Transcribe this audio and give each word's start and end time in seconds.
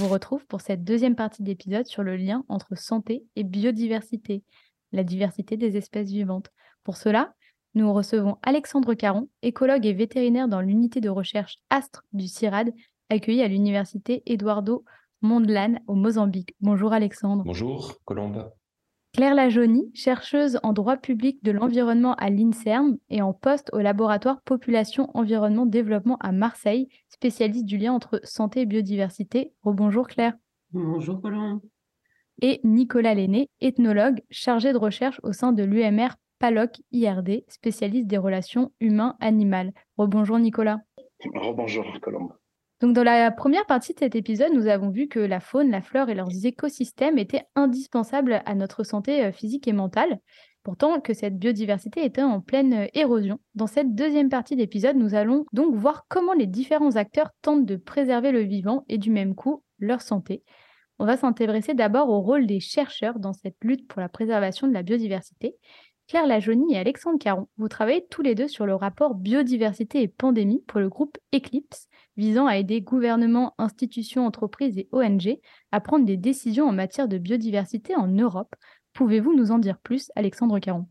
Vous 0.00 0.08
retrouve 0.08 0.46
pour 0.46 0.62
cette 0.62 0.82
deuxième 0.82 1.14
partie 1.14 1.42
d'épisode 1.42 1.84
sur 1.84 2.02
le 2.02 2.16
lien 2.16 2.42
entre 2.48 2.74
santé 2.74 3.22
et 3.36 3.44
biodiversité, 3.44 4.42
la 4.92 5.04
diversité 5.04 5.58
des 5.58 5.76
espèces 5.76 6.08
vivantes. 6.08 6.48
Pour 6.84 6.96
cela, 6.96 7.34
nous 7.74 7.92
recevons 7.92 8.38
Alexandre 8.42 8.94
Caron, 8.94 9.28
écologue 9.42 9.84
et 9.84 9.92
vétérinaire 9.92 10.48
dans 10.48 10.62
l'unité 10.62 11.02
de 11.02 11.10
recherche 11.10 11.58
ASTRE 11.68 12.02
du 12.14 12.28
CIRAD, 12.28 12.72
accueilli 13.10 13.42
à 13.42 13.48
l'université 13.48 14.22
Eduardo 14.24 14.84
Mondlane 15.20 15.80
au 15.86 15.94
Mozambique. 15.94 16.54
Bonjour 16.60 16.94
Alexandre. 16.94 17.44
Bonjour 17.44 18.00
Colombe. 18.06 18.50
Claire 19.12 19.34
Lajonie, 19.34 19.90
chercheuse 19.92 20.60
en 20.62 20.72
droit 20.72 20.96
public 20.96 21.42
de 21.42 21.50
l'environnement 21.50 22.14
à 22.14 22.30
l'INSERM 22.30 22.96
et 23.08 23.22
en 23.22 23.32
poste 23.32 23.68
au 23.72 23.80
laboratoire 23.80 24.40
Population 24.42 25.10
Environnement 25.14 25.66
Développement 25.66 26.16
à 26.20 26.30
Marseille, 26.30 26.88
spécialiste 27.08 27.64
du 27.64 27.76
lien 27.76 27.92
entre 27.92 28.20
santé 28.22 28.60
et 28.60 28.66
biodiversité. 28.66 29.52
Rebonjour 29.62 30.06
Claire. 30.06 30.34
Bonjour 30.72 31.20
Colombe. 31.20 31.60
Et 32.40 32.60
Nicolas 32.62 33.14
Lenné, 33.14 33.50
ethnologue 33.60 34.22
chargé 34.30 34.72
de 34.72 34.78
recherche 34.78 35.20
au 35.24 35.32
sein 35.32 35.52
de 35.52 35.64
l'UMR 35.64 36.10
PALOC 36.38 36.80
IRD, 36.92 37.44
spécialiste 37.48 38.06
des 38.06 38.16
relations 38.16 38.72
humains-animales. 38.80 39.72
Rebonjour 39.98 40.38
Nicolas. 40.38 40.78
Rebonjour 41.34 41.84
Colombe. 42.00 42.32
Donc 42.80 42.94
dans 42.94 43.04
la 43.04 43.30
première 43.30 43.66
partie 43.66 43.92
de 43.92 43.98
cet 43.98 44.14
épisode, 44.14 44.54
nous 44.54 44.66
avons 44.66 44.88
vu 44.88 45.06
que 45.06 45.20
la 45.20 45.40
faune, 45.40 45.70
la 45.70 45.82
flore 45.82 46.08
et 46.08 46.14
leurs 46.14 46.46
écosystèmes 46.46 47.18
étaient 47.18 47.44
indispensables 47.54 48.42
à 48.46 48.54
notre 48.54 48.84
santé 48.84 49.22
euh, 49.22 49.32
physique 49.32 49.68
et 49.68 49.74
mentale, 49.74 50.18
pourtant 50.62 50.98
que 50.98 51.12
cette 51.12 51.38
biodiversité 51.38 52.02
était 52.06 52.22
en 52.22 52.40
pleine 52.40 52.72
euh, 52.72 52.86
érosion. 52.94 53.38
Dans 53.54 53.66
cette 53.66 53.94
deuxième 53.94 54.30
partie 54.30 54.56
d'épisode, 54.56 54.96
nous 54.96 55.14
allons 55.14 55.44
donc 55.52 55.74
voir 55.74 56.06
comment 56.08 56.32
les 56.32 56.46
différents 56.46 56.96
acteurs 56.96 57.30
tentent 57.42 57.66
de 57.66 57.76
préserver 57.76 58.32
le 58.32 58.40
vivant 58.40 58.84
et 58.88 58.96
du 58.96 59.10
même 59.10 59.34
coup 59.34 59.62
leur 59.78 60.00
santé. 60.00 60.42
On 60.98 61.04
va 61.04 61.18
s'intéresser 61.18 61.74
d'abord 61.74 62.08
au 62.08 62.20
rôle 62.20 62.46
des 62.46 62.60
chercheurs 62.60 63.18
dans 63.18 63.34
cette 63.34 63.56
lutte 63.62 63.88
pour 63.88 64.00
la 64.00 64.08
préservation 64.08 64.66
de 64.66 64.72
la 64.72 64.82
biodiversité. 64.82 65.54
Claire 66.08 66.26
Lajonie 66.26 66.74
et 66.74 66.78
Alexandre 66.78 67.18
Caron, 67.18 67.46
vous 67.56 67.68
travaillez 67.68 68.06
tous 68.10 68.22
les 68.22 68.34
deux 68.34 68.48
sur 68.48 68.66
le 68.66 68.74
rapport 68.74 69.14
biodiversité 69.14 70.02
et 70.02 70.08
pandémie 70.08 70.64
pour 70.66 70.80
le 70.80 70.88
groupe 70.88 71.18
Eclipse, 71.32 71.88
visant 72.20 72.46
à 72.46 72.58
aider 72.58 72.82
gouvernements, 72.82 73.54
institutions, 73.58 74.26
entreprises 74.26 74.76
et 74.76 74.88
ONG 74.92 75.38
à 75.72 75.80
prendre 75.80 76.04
des 76.04 76.18
décisions 76.18 76.66
en 76.66 76.72
matière 76.72 77.08
de 77.08 77.16
biodiversité 77.16 77.96
en 77.96 78.08
Europe. 78.08 78.54
Pouvez-vous 78.92 79.34
nous 79.34 79.50
en 79.52 79.58
dire 79.58 79.78
plus, 79.78 80.12
Alexandre 80.14 80.58
Caron? 80.58 80.86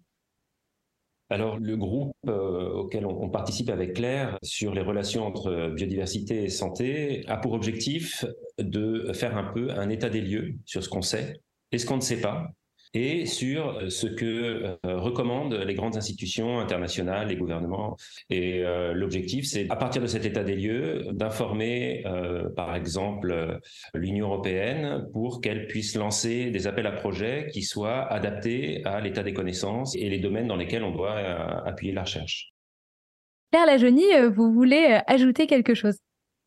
Alors, 1.30 1.60
le 1.60 1.78
groupe 1.78 2.12
euh, 2.28 2.72
auquel 2.72 3.06
on, 3.06 3.30
participe 3.30 3.70
avec 3.70 3.94
Claire 3.94 4.40
sur 4.42 4.74
les 4.74 4.82
relations 4.82 5.28
entre 5.28 5.72
biodiversité 5.76 6.44
et 6.44 6.50
santé 6.50 7.24
a 7.28 7.38
pour 7.38 7.54
objectif 7.54 8.26
de 8.58 9.12
faire 9.14 9.38
un 9.38 9.44
peu 9.54 9.70
un 9.70 9.90
état 9.90 10.10
des 10.10 10.22
lieux 10.22 10.56
sur 10.66 10.84
ce 10.84 10.90
qu'on 10.90 11.04
sait 11.04 11.40
et 11.72 11.78
ce 11.78 11.86
qu'on 11.86 11.98
ne 11.98 12.02
sait 12.02 12.22
pas, 12.22 12.48
et 12.94 13.26
sur 13.26 13.78
euh, 13.78 13.90
ce 13.90 14.08
que 14.08 14.26
euh, 14.26 14.78
recommandent 14.84 15.54
les 15.54 15.74
grandes 15.76 15.98
institutions 15.98 16.60
internationales, 16.60 17.28
les 17.28 17.36
gouvernements. 17.36 17.98
Et 18.30 18.64
euh, 18.64 18.94
l'objectif, 18.94 19.46
c'est 19.46 19.68
à 19.70 19.76
partir 19.76 20.02
de 20.02 20.08
cet 20.08 20.26
état 20.26 20.44
des 20.44 20.56
lieux 20.56 21.06
d'informer, 21.12 22.04
par 22.56 22.76
exemple, 22.76 23.60
l'Union 23.94 24.28
européenne 24.28 25.08
pour 25.14 25.42
qu'elle 25.42 25.68
puisse 25.68 25.96
lancer 25.96 26.50
des 26.50 26.68
appels 26.68 26.88
à 26.88 26.92
projets 26.92 27.50
qui 27.52 27.62
soient 27.62 28.12
adaptés 28.12 28.84
à 28.86 29.00
l'état 29.00 29.24
des 29.24 29.34
connaissances 29.34 29.96
et 29.96 30.10
les 30.10 30.20
domaines 30.20 30.48
dans 30.48 30.56
lesquels 30.56 30.84
on 30.84 30.92
doit 30.92 31.18
appuyer 31.66 31.94
la 31.94 32.02
recherche. 32.02 32.54
Claire 33.52 33.66
Lajeunie, 33.66 34.28
vous 34.34 34.52
voulez 34.54 35.00
ajouter 35.08 35.48
quelque 35.48 35.74
chose? 35.74 35.98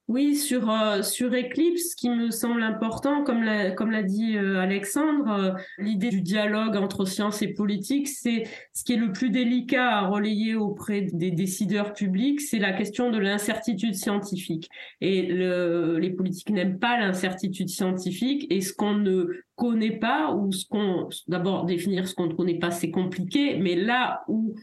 Oui, 0.08 0.36
sur, 0.36 0.68
euh, 0.68 1.00
sur 1.02 1.32
Eclipse, 1.32 1.92
ce 1.92 1.96
qui 1.96 2.10
me 2.10 2.30
semble 2.30 2.62
important, 2.62 3.22
comme 3.22 3.44
l'a, 3.44 3.70
comme 3.70 3.92
l'a 3.92 4.02
dit 4.02 4.36
euh, 4.36 4.58
Alexandre, 4.58 5.30
euh, 5.30 5.52
l'idée 5.78 6.10
du 6.10 6.20
dialogue 6.20 6.76
entre 6.76 7.04
science 7.04 7.40
et 7.40 7.54
politique, 7.54 8.08
c'est 8.08 8.42
ce 8.72 8.82
qui 8.82 8.94
est 8.94 8.96
le 8.96 9.12
plus 9.12 9.30
délicat 9.30 9.98
à 9.98 10.08
relayer 10.08 10.56
auprès 10.56 11.02
des 11.12 11.30
décideurs 11.30 11.92
publics, 11.92 12.40
c'est 12.40 12.58
la 12.58 12.72
question 12.72 13.10
de 13.10 13.18
l'incertitude 13.18 13.94
scientifique. 13.94 14.68
Et 15.00 15.22
le, 15.22 15.98
les 15.98 16.10
politiques 16.10 16.50
n'aiment 16.50 16.80
pas 16.80 16.98
l'incertitude 16.98 17.68
scientifique 17.68 18.46
et 18.50 18.60
ce 18.60 18.72
qu'on 18.72 18.94
ne 18.94 19.28
connaît 19.54 19.98
pas 19.98 20.34
ou 20.34 20.50
ce 20.50 20.66
qu'on, 20.66 21.08
d'abord 21.28 21.64
définir 21.64 22.08
ce 22.08 22.14
qu'on 22.14 22.26
ne 22.26 22.34
connaît 22.34 22.58
pas, 22.58 22.72
c'est 22.72 22.90
compliqué, 22.90 23.56
mais 23.56 23.76
là 23.76 24.24
où 24.26 24.56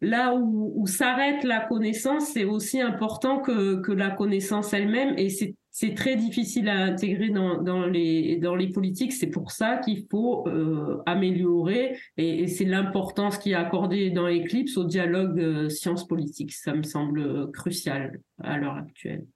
là 0.00 0.34
où, 0.34 0.86
s'arrête 0.86 1.42
la 1.44 1.60
connaissance, 1.60 2.26
c'est 2.32 2.44
aussi 2.44 2.80
important 2.80 3.40
que, 3.40 3.80
que 3.80 3.92
la 3.92 4.10
connaissance 4.10 4.72
elle-même 4.72 5.14
et 5.18 5.30
c'est 5.30 5.94
très 5.94 6.16
difficile 6.16 6.68
à 6.68 6.84
intégrer 6.84 7.30
dans, 7.30 7.62
dans, 7.62 7.86
les, 7.86 8.36
dans 8.36 8.54
les 8.54 8.68
politiques. 8.68 9.12
C'est 9.12 9.26
pour 9.28 9.50
ça 9.50 9.78
qu'il 9.78 10.06
faut 10.10 10.46
euh, 10.48 11.02
améliorer 11.06 11.98
et, 12.16 12.46
c'est 12.46 12.64
l'importance 12.64 13.38
qui 13.38 13.52
est 13.52 13.54
accordée 13.54 14.10
dans 14.10 14.28
Eclipse 14.28 14.76
au 14.76 14.84
dialogue 14.84 15.38
euh, 15.40 15.68
sciences 15.68 16.06
politiques. 16.06 16.52
Ça 16.52 16.72
me 16.72 16.82
semble 16.82 17.50
crucial 17.52 18.20
à 18.42 18.58
l'heure 18.58 18.76
actuelle. 18.76 19.26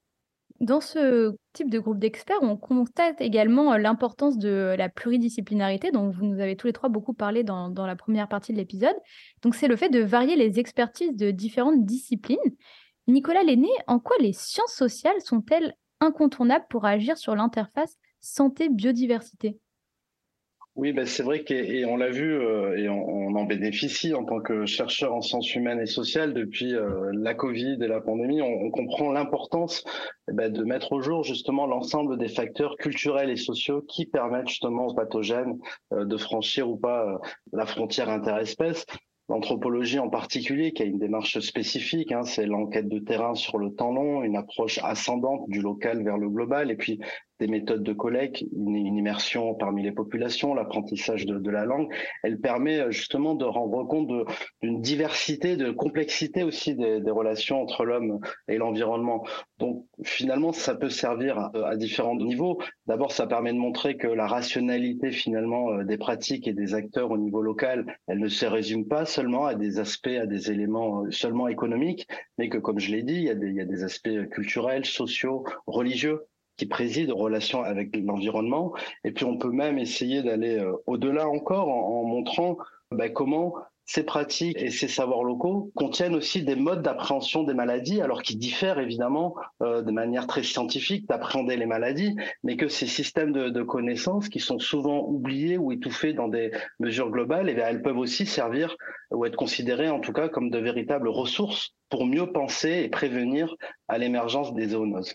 Dans 0.61 0.83
ce 0.83 1.35
type 1.55 1.71
de 1.71 1.79
groupe 1.79 1.99
d'experts, 1.99 2.43
on 2.43 2.59
constate 2.59 3.23
également 3.23 3.75
l'importance 3.79 4.37
de 4.37 4.75
la 4.77 4.91
pluridisciplinarité, 4.91 5.91
dont 5.91 6.11
vous 6.11 6.27
nous 6.27 6.39
avez 6.39 6.55
tous 6.55 6.67
les 6.67 6.75
trois 6.75 6.91
beaucoup 6.91 7.15
parlé 7.15 7.45
dans, 7.45 7.73
la 7.75 7.97
première 7.97 8.29
partie 8.29 8.53
de 8.53 8.59
l'épisode. 8.59 8.97
Donc, 9.41 9.55
c'est 9.55 9.69
le 9.69 9.77
fait 9.77 9.89
de 9.89 10.01
varier 10.01 10.37
les 10.37 10.59
expertises 10.59 11.17
de 11.17 11.31
différentes 11.31 11.87
disciplines. 11.87 12.39
Nicolas 13.09 13.43
Lenné, 13.43 13.71
en 13.87 13.99
quoi 14.01 14.17
les 14.21 14.35
sciences 14.35 14.75
sociales 14.75 15.21
sont-elles 15.23 15.75
incontournables 16.01 16.67
pour 16.69 16.85
agir 16.85 17.17
sur 17.17 17.35
l'interface 17.35 17.97
santé-biodiversité? 18.21 19.59
Oui, 20.77 20.93
ben 20.93 21.05
c'est 21.05 21.25
vrai 21.25 21.45
qu'on 21.45 21.97
l'a 21.97 22.11
vu 22.11 22.33
euh, 22.33 22.77
et 22.77 22.89
on, 22.89 23.35
en 23.35 23.45
bénéficie 23.45 24.15
en 24.15 24.25
tant 24.25 24.41
que 24.41 24.67
chercheur 24.67 25.15
en 25.15 25.21
sciences 25.21 25.55
humaines 25.55 25.81
et 25.81 25.87
sociales 25.87 26.33
depuis 26.33 26.75
euh, 26.75 27.11
la 27.13 27.35
Covid 27.35 27.79
et 27.81 27.89
la 27.89 28.01
pandémie. 28.01 28.41
On, 28.41 28.71
comprend 28.71 29.11
l'importance 29.11 29.85
eh 30.31 30.33
ben, 30.33 30.53
de 30.53 30.63
mettre 30.63 30.93
au 30.93 31.01
jour 31.01 31.25
justement 31.25 31.67
l'ensemble 31.67 32.19
des 32.19 32.29
facteurs 32.29 32.77
culturels 32.77 33.31
et 33.31 33.37
sociaux 33.37 33.83
qui 33.83 34.07
permettent 34.07 34.49
justement 34.49 34.87
aux 34.87 34.95
pathogènes 34.95 35.59
euh, 35.93 36.05
de 36.05 36.17
franchir 36.17 36.71
ou 36.71 36.77
pas 36.77 37.21
la 37.53 37.67
frontière 37.67 38.09
interespèce. 38.09 38.87
L'anthropologie 39.29 39.99
en 39.99 40.09
particulier, 40.09 40.73
qui 40.73 40.83
a 40.83 40.87
une 40.87 40.99
démarche 40.99 41.39
spécifique, 41.39 42.11
hein, 42.11 42.25
c'est 42.25 42.47
l'enquête 42.47 42.89
de 42.89 42.99
terrain 42.99 43.35
sur 43.35 43.59
le 43.59 43.71
temps 43.71 43.93
long, 43.93 44.25
une 44.25 44.37
approche 44.37 44.81
ascendante 44.83 45.49
du 45.49 45.61
local 45.61 46.03
vers 46.03 46.19
le 46.19 46.29
global, 46.29 46.71
et 46.71 46.77
puis 46.77 47.01
des 47.41 47.47
méthodes 47.47 47.83
de 47.83 47.93
collecte, 47.93 48.45
une, 48.53 48.77
immersion 48.77 49.55
parmi 49.55 49.83
les 49.83 49.93
populations, 49.93 50.55
l'apprentissage 50.55 51.25
de, 51.25 51.51
la 51.51 51.65
langue. 51.65 51.93
Elle 52.23 52.39
permet 52.39 52.81
euh, 52.81 52.91
justement 52.91 53.35
de 53.35 53.45
rendre 53.45 53.83
compte 53.85 54.09
d'une 54.63 54.81
diversité, 54.81 55.57
de 55.57 55.71
complexité 55.71 56.43
aussi 56.43 56.77
des, 56.77 57.01
relations 57.11 57.61
entre 57.61 57.85
l'homme 57.85 58.21
et 58.47 58.57
l'environnement. 58.57 59.27
Donc 59.59 59.85
finalement, 60.05 60.53
ça 60.53 60.75
peut 60.75 60.91
servir 60.91 61.51
à, 61.55 61.77
différents 61.77 62.15
niveaux. 62.15 62.61
D'abord, 62.87 63.11
ça 63.11 63.27
permet 63.27 63.53
de 63.53 63.59
montrer 63.59 63.97
que 63.97 64.07
la 64.07 64.27
rationalité 64.27 65.11
finalement 65.11 65.73
euh, 65.73 65.85
des 65.85 65.99
pratiques 65.99 66.47
et 66.47 66.53
des 66.53 66.75
acteurs 66.75 67.11
au 67.11 67.19
niveau 67.19 67.43
local, 67.43 67.87
elle 68.07 68.19
ne 68.19 68.29
se 68.29 68.47
résume 68.47 68.87
pas 68.87 69.07
seulement 69.07 69.47
à 69.47 69.55
des 69.55 69.81
aspects, 69.81 70.09
à 70.09 70.27
des 70.27 70.51
éléments 70.51 71.05
euh, 71.05 71.11
seulement 71.11 71.49
économiques, 71.49 72.07
mais 72.39 72.49
que 72.49 72.59
comme 72.59 72.79
je 72.79 72.93
l'ai 72.93 73.03
dit, 73.03 73.15
il 73.15 73.25
y, 73.25 73.31
a 73.31 73.35
des, 73.35 73.49
il 73.49 73.57
y 73.57 73.61
a 73.61 73.65
des 73.65 73.83
aspects 73.83 74.29
culturels, 74.31 74.85
sociaux, 74.85 75.45
religieux 75.67 76.27
qui 76.61 76.67
préside 76.67 77.11
aux 77.11 77.17
relations 77.17 77.63
avec 77.63 77.97
l'environnement. 77.97 78.75
Et 79.03 79.13
puis 79.13 79.25
on 79.25 79.39
peut 79.39 79.51
même 79.51 79.79
essayer 79.79 80.23
d'aller 80.23 80.59
euh, 80.59 80.75
au-delà 80.87 81.27
encore 81.27 81.69
en, 81.71 82.05
montrant 82.05 82.59
bah, 82.91 83.09
comment 83.09 83.55
ces 83.87 84.03
pratiques 84.05 84.61
et 84.61 84.71
ces 84.71 84.87
savoirs 84.89 85.25
locaux 85.25 85.73
contiennent 85.75 86.15
aussi 86.15 86.43
des 86.43 86.57
modes 86.57 86.83
d'appréhension 86.83 87.45
des 87.45 87.55
maladies, 87.55 88.03
alors 88.03 88.21
qui 88.21 88.37
diffèrent 88.37 88.79
évidemment 88.79 89.37
euh, 89.63 89.81
de 89.81 89.91
manière 89.91 90.27
très 90.27 90.43
scientifique 90.43 91.09
d'appréhender 91.09 91.57
les 91.57 91.65
maladies, 91.65 92.15
mais 92.45 92.59
que 92.59 92.69
ces 92.69 92.87
systèmes 92.87 93.33
de, 93.33 93.49
de, 93.49 93.63
connaissances 93.63 94.29
qui 94.29 94.39
sont 94.39 94.59
souvent 94.59 95.07
oubliés 95.09 95.57
ou 95.57 95.73
étouffés 95.73 96.13
dans 96.13 96.29
des 96.29 96.51
mesures 96.79 97.11
globales, 97.11 97.49
eh 97.49 97.59
elles 97.59 97.81
peuvent 97.81 97.97
aussi 97.97 98.27
servir 98.27 98.77
ou 99.11 99.25
être 99.25 99.37
considérées 99.37 99.89
en 99.89 100.01
tout 100.01 100.13
cas 100.13 100.29
comme 100.29 100.51
de 100.51 100.59
véritables 100.59 101.09
ressources 101.09 101.75
pour 101.89 102.05
mieux 102.05 102.31
penser 102.31 102.83
et 102.85 102.91
prévenir 102.91 103.57
à 103.89 103.97
l'émergence 103.97 104.53
des 104.53 104.69
zoonoses. 104.69 105.15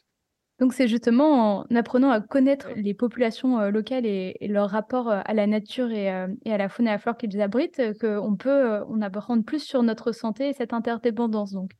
Donc 0.59 0.73
c'est 0.73 0.87
justement 0.87 1.65
en 1.69 1.75
apprenant 1.75 2.09
à 2.11 2.21
connaître 2.21 2.69
les 2.77 2.93
populations 2.93 3.59
euh, 3.59 3.71
locales 3.71 4.05
et, 4.05 4.37
leur 4.47 4.69
rapport 4.69 5.09
euh, 5.09 5.19
à 5.25 5.33
la 5.33 5.47
nature 5.47 5.91
et, 5.91 6.09
euh, 6.09 6.27
et, 6.45 6.53
à 6.53 6.57
la 6.57 6.69
faune 6.69 6.87
et 6.87 6.89
à 6.89 6.93
la 6.93 6.99
flore 6.99 7.17
qu'ils 7.17 7.41
abritent 7.41 7.81
qu'on 7.99 8.35
peut 8.37 8.81
on 8.87 9.01
apprendre 9.01 9.43
plus 9.43 9.59
sur 9.59 9.83
notre 9.83 10.13
santé 10.13 10.49
et 10.49 10.53
cette 10.53 10.73
interdépendance 10.73 11.51
donc. 11.51 11.71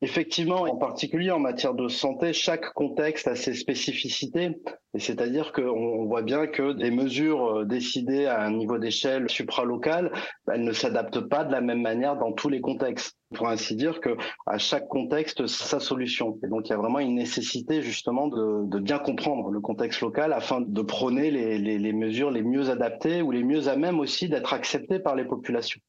Effectivement, 0.00 0.62
en 0.62 0.76
particulier 0.76 1.32
en 1.32 1.40
matière 1.40 1.74
de 1.74 1.88
santé, 1.88 2.32
chaque 2.32 2.72
contexte 2.74 3.26
a 3.26 3.34
ses 3.34 3.54
spécificités. 3.54 4.56
Et 4.94 5.00
c'est-à-dire 5.00 5.52
qu'on 5.52 6.06
voit 6.06 6.22
bien 6.22 6.46
que 6.46 6.72
des 6.72 6.92
mesures 6.92 7.66
décidées 7.66 8.26
à 8.26 8.42
un 8.42 8.52
niveau 8.52 8.78
d'échelle 8.78 9.28
supralocal, 9.28 10.12
elles 10.52 10.62
ne 10.62 10.72
s'adaptent 10.72 11.28
pas 11.28 11.44
de 11.44 11.50
la 11.50 11.60
même 11.60 11.82
manière 11.82 12.16
dans 12.16 12.32
tous 12.32 12.48
les 12.48 12.60
contextes. 12.60 13.16
Pour 13.34 13.48
ainsi 13.48 13.74
dire 13.74 14.00
que 14.00 14.16
à 14.46 14.56
chaque 14.58 14.86
contexte, 14.86 15.48
sa 15.48 15.80
solution. 15.80 16.38
Et 16.44 16.48
donc 16.48 16.68
il 16.68 16.70
y 16.70 16.74
a 16.74 16.78
vraiment 16.78 17.00
une 17.00 17.16
nécessité 17.16 17.82
justement 17.82 18.28
de, 18.28 18.78
bien 18.78 18.98
comprendre 19.00 19.50
le 19.50 19.60
contexte 19.60 20.00
local 20.00 20.32
afin 20.32 20.60
de 20.60 20.82
prôner 20.82 21.30
les 21.30 21.92
mesures 21.92 22.30
les 22.30 22.42
mieux 22.42 22.70
adaptées 22.70 23.20
ou 23.20 23.32
les 23.32 23.42
mieux 23.42 23.68
à 23.68 23.76
même 23.76 23.98
aussi 23.98 24.28
d'être 24.28 24.54
acceptées 24.54 25.00
par 25.00 25.16
les 25.16 25.24
populations. 25.24 25.80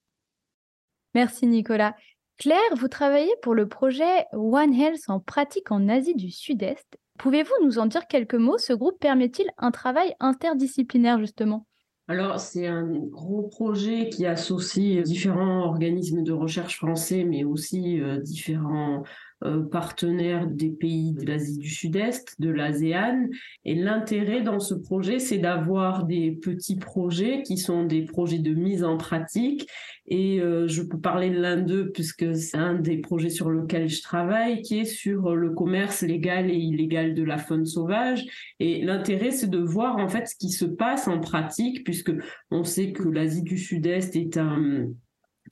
Merci 1.15 1.47
Nicolas. 1.47 1.95
Claire, 2.39 2.57
vous 2.77 2.88
travaillez 2.88 3.33
pour 3.41 3.53
le 3.53 3.68
projet 3.68 4.25
One 4.31 4.74
Health 4.74 5.09
en 5.09 5.19
pratique 5.19 5.74
en 5.74 5.89
Asie 5.89 6.15
du 6.15 6.31
Sud-Est. 6.31 6.97
Pouvez-vous 7.18 7.51
nous 7.65 7.80
en 7.80 7.86
dire 7.86 8.07
quelques 8.07 8.36
mots? 8.36 8.57
Ce 8.57 8.71
groupe 8.71 8.97
permet-il 8.97 9.45
un 9.57 9.71
travail 9.71 10.15
interdisciplinaire 10.21 11.19
justement? 11.19 11.68
Alors, 12.07 12.39
c'est 12.39 12.65
un 12.65 12.88
gros 12.88 13.50
projet 13.50 14.07
qui 14.07 14.25
associe 14.25 15.03
différents 15.03 15.65
organismes 15.65 16.24
de 16.24 16.31
recherche 16.31 16.77
français, 16.77 17.25
mais 17.25 17.44
aussi 17.44 18.00
euh, 18.00 18.19
différents 18.19 19.03
euh, 19.45 19.63
partenaires 19.63 20.47
des 20.47 20.69
pays 20.69 21.13
de 21.13 21.25
l'Asie 21.25 21.57
du 21.57 21.69
Sud-Est, 21.69 22.36
de 22.39 22.50
l'ASEAN. 22.50 23.30
Et 23.63 23.75
l'intérêt 23.75 24.41
dans 24.41 24.59
ce 24.59 24.74
projet, 24.74 25.19
c'est 25.19 25.38
d'avoir 25.38 26.06
des 26.06 26.31
petits 26.31 26.75
projets 26.75 27.41
qui 27.44 27.57
sont 27.57 27.86
des 27.86 28.03
projets 28.03 28.39
de 28.39 28.53
mise 28.53 28.83
en 28.83 28.97
pratique. 28.97 29.68
Et 30.07 30.41
euh, 30.41 30.68
je 30.68 30.81
peux 30.81 31.00
parler 31.00 31.30
de 31.30 31.39
l'un 31.39 31.57
d'eux 31.57 31.91
puisque 31.91 32.36
c'est 32.36 32.57
un 32.57 32.74
des 32.74 32.97
projets 32.97 33.30
sur 33.30 33.50
lequel 33.50 33.88
je 33.88 34.01
travaille, 34.01 34.62
qui 34.62 34.80
est 34.80 34.86
sur 34.86 35.36
le 35.36 35.51
commerce 35.51 36.01
légal 36.01 36.50
et 36.50 36.57
illégal 36.57 37.13
de 37.13 37.24
la 37.24 37.38
faune 37.38 37.65
sauvage. 37.65 38.25
Et 38.59 38.83
l'intérêt, 38.83 39.31
c'est 39.31 39.50
de 39.50 39.59
voir 39.59 39.97
en 39.97 40.09
fait 40.09 40.27
ce 40.27 40.36
qui 40.36 40.50
se 40.50 40.65
passe 40.65 41.07
en 41.07 41.19
pratique, 41.19 41.83
puisque 41.83 42.12
on 42.51 42.63
sait 42.63 42.91
que 42.91 43.07
l'Asie 43.07 43.44
du 43.44 43.57
Sud-Est 43.57 44.15
est 44.15 44.38
un 44.38 44.88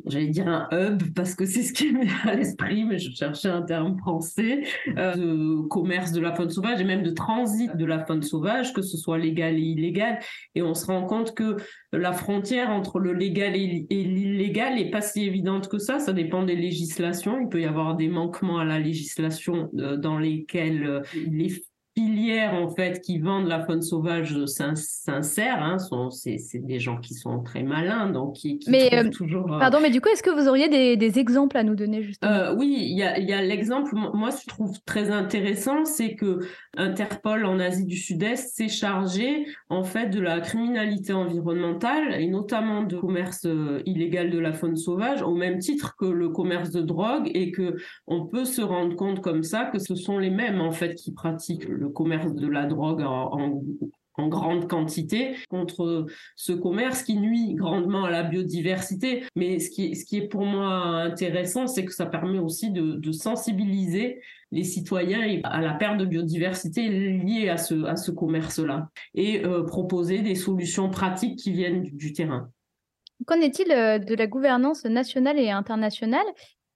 j'allais 0.05 0.27
dire 0.27 0.47
un 0.47 0.67
hub 0.71 1.01
parce 1.15 1.35
que 1.35 1.45
c'est 1.45 1.63
ce 1.63 1.73
qui 1.73 1.91
me 1.91 2.03
vient 2.03 2.15
à 2.25 2.35
l'esprit, 2.35 2.85
mais 2.85 2.97
je 2.99 3.11
cherchais 3.11 3.49
un 3.49 3.61
terme 3.61 3.97
français, 3.97 4.63
euh, 4.97 5.15
de 5.15 5.67
commerce 5.67 6.11
de 6.11 6.21
la 6.21 6.33
faune 6.33 6.49
sauvage 6.49 6.79
et 6.81 6.83
même 6.83 7.03
de 7.03 7.11
transit 7.11 7.75
de 7.75 7.85
la 7.85 8.05
faune 8.05 8.23
sauvage, 8.23 8.73
que 8.73 8.81
ce 8.81 8.97
soit 8.97 9.17
légal 9.17 9.55
et 9.55 9.61
illégal. 9.61 10.19
Et 10.55 10.61
on 10.61 10.73
se 10.73 10.85
rend 10.85 11.05
compte 11.05 11.33
que 11.33 11.57
la 11.91 12.13
frontière 12.13 12.69
entre 12.69 12.99
le 12.99 13.13
légal 13.13 13.55
et 13.55 13.85
l'illégal 13.89 14.75
n'est 14.75 14.89
pas 14.89 15.01
si 15.01 15.25
évidente 15.25 15.67
que 15.67 15.77
ça. 15.77 15.99
Ça 15.99 16.13
dépend 16.13 16.43
des 16.43 16.55
législations. 16.55 17.39
Il 17.39 17.49
peut 17.49 17.61
y 17.61 17.65
avoir 17.65 17.95
des 17.95 18.09
manquements 18.09 18.59
à 18.59 18.65
la 18.65 18.79
législation 18.79 19.69
euh, 19.77 19.97
dans 19.97 20.17
lesquels 20.17 20.85
euh, 20.85 21.01
les 21.13 21.49
filières 21.97 22.53
en 22.53 22.69
fait 22.69 23.01
qui 23.01 23.17
vendent 23.17 23.47
la 23.47 23.65
faune 23.65 23.81
sauvage 23.81 24.45
sincère, 24.45 25.63
hein, 25.63 25.79
sont 25.79 26.11
c'est 26.11 26.37
des 26.59 26.79
gens 26.79 26.97
qui 26.97 27.15
sont 27.15 27.41
très 27.41 27.63
malins, 27.63 28.11
donc 28.11 28.35
qui, 28.35 28.59
qui 28.59 28.69
mais, 28.69 28.93
euh, 28.93 29.09
toujours. 29.09 29.51
Euh, 29.51 29.57
pardon, 29.57 29.79
mais 29.81 29.89
du 29.89 29.99
coup, 29.99 30.09
est-ce 30.09 30.21
que 30.21 30.29
vous 30.29 30.47
auriez 30.47 30.69
des, 30.69 30.95
des, 30.95 31.17
exemples 31.17 31.57
à 31.57 31.63
nous 31.63 31.75
donner 31.75 32.03
justement? 32.03 32.31
Euh, 32.31 32.55
Oui, 32.55 32.77
il 32.79 32.97
y 32.97 33.01
a, 33.01 33.17
y 33.19 33.33
a 33.33 33.41
l'exemple. 33.41 33.95
Moi, 33.95 34.29
je 34.29 34.45
trouve 34.45 34.77
très 34.85 35.09
intéressant, 35.09 35.85
c'est 35.85 36.13
que 36.13 36.41
Interpol 36.77 37.45
en 37.45 37.59
Asie 37.59 37.85
du 37.85 37.97
Sud-Est 37.97 38.55
s'est 38.55 38.67
chargé 38.67 39.47
en 39.69 39.83
fait 39.83 40.09
de 40.09 40.19
la 40.19 40.39
criminalité 40.39 41.13
environnementale 41.13 42.21
et 42.21 42.27
notamment 42.27 42.83
de 42.83 42.97
commerce 42.97 43.47
illégal 43.87 44.29
de 44.29 44.37
la 44.37 44.53
faune 44.53 44.75
sauvage, 44.75 45.23
au 45.23 45.33
même 45.33 45.57
titre 45.57 45.95
que 45.97 46.05
le 46.05 46.29
commerce 46.29 46.69
de 46.69 46.81
drogue, 46.81 47.31
et 47.33 47.51
que 47.51 47.77
on 48.05 48.27
peut 48.27 48.45
se 48.45 48.61
rendre 48.61 48.95
compte 48.95 49.21
comme 49.21 49.41
ça 49.41 49.65
que 49.65 49.79
ce 49.79 49.95
sont 49.95 50.19
les 50.19 50.29
mêmes 50.29 50.61
en 50.61 50.71
fait 50.71 50.93
qui 50.93 51.11
pratiquent 51.11 51.67
le 51.67 51.86
commerce 51.87 52.33
de 52.33 52.47
la 52.47 52.65
drogue 52.65 53.01
en, 53.01 53.61
grande 54.19 54.67
quantité 54.67 55.35
contre 55.47 56.07
ce 56.35 56.51
commerce 56.51 57.03
qui 57.03 57.17
nuit 57.17 57.53
grandement 57.53 58.05
à 58.05 58.09
la 58.09 58.23
biodiversité. 58.23 59.23
Mais 59.35 59.59
ce 59.59 59.69
qui, 59.69 59.95
ce 59.95 60.05
qui 60.05 60.17
est 60.17 60.27
pour 60.27 60.43
moi 60.43 60.73
intéressant, 61.03 61.67
c'est 61.67 61.85
que 61.85 61.93
ça 61.93 62.07
permet 62.07 62.39
aussi 62.39 62.71
de, 62.71 63.11
sensibiliser 63.11 64.19
les 64.51 64.63
citoyens 64.63 65.39
à 65.43 65.61
la 65.61 65.73
perte 65.73 65.97
de 65.97 66.05
biodiversité 66.05 66.89
liée 66.89 67.49
à 67.49 67.57
ce, 67.57 67.85
à 67.85 67.95
ce 67.95 68.09
commerce-là 68.09 68.89
et 69.13 69.45
euh, 69.45 69.63
proposer 69.63 70.23
des 70.23 70.35
solutions 70.35 70.89
pratiques 70.89 71.37
qui 71.37 71.51
viennent 71.51 71.83
du 71.83 72.11
terrain. 72.11 72.49
Qu'en 73.25 73.39
est-il 73.41 73.71
euh, 73.71 73.99
de 73.99 74.15
la 74.15 74.27
gouvernance 74.27 74.85
nationale 74.85 75.39
et 75.39 75.49
internationale? 75.49 76.25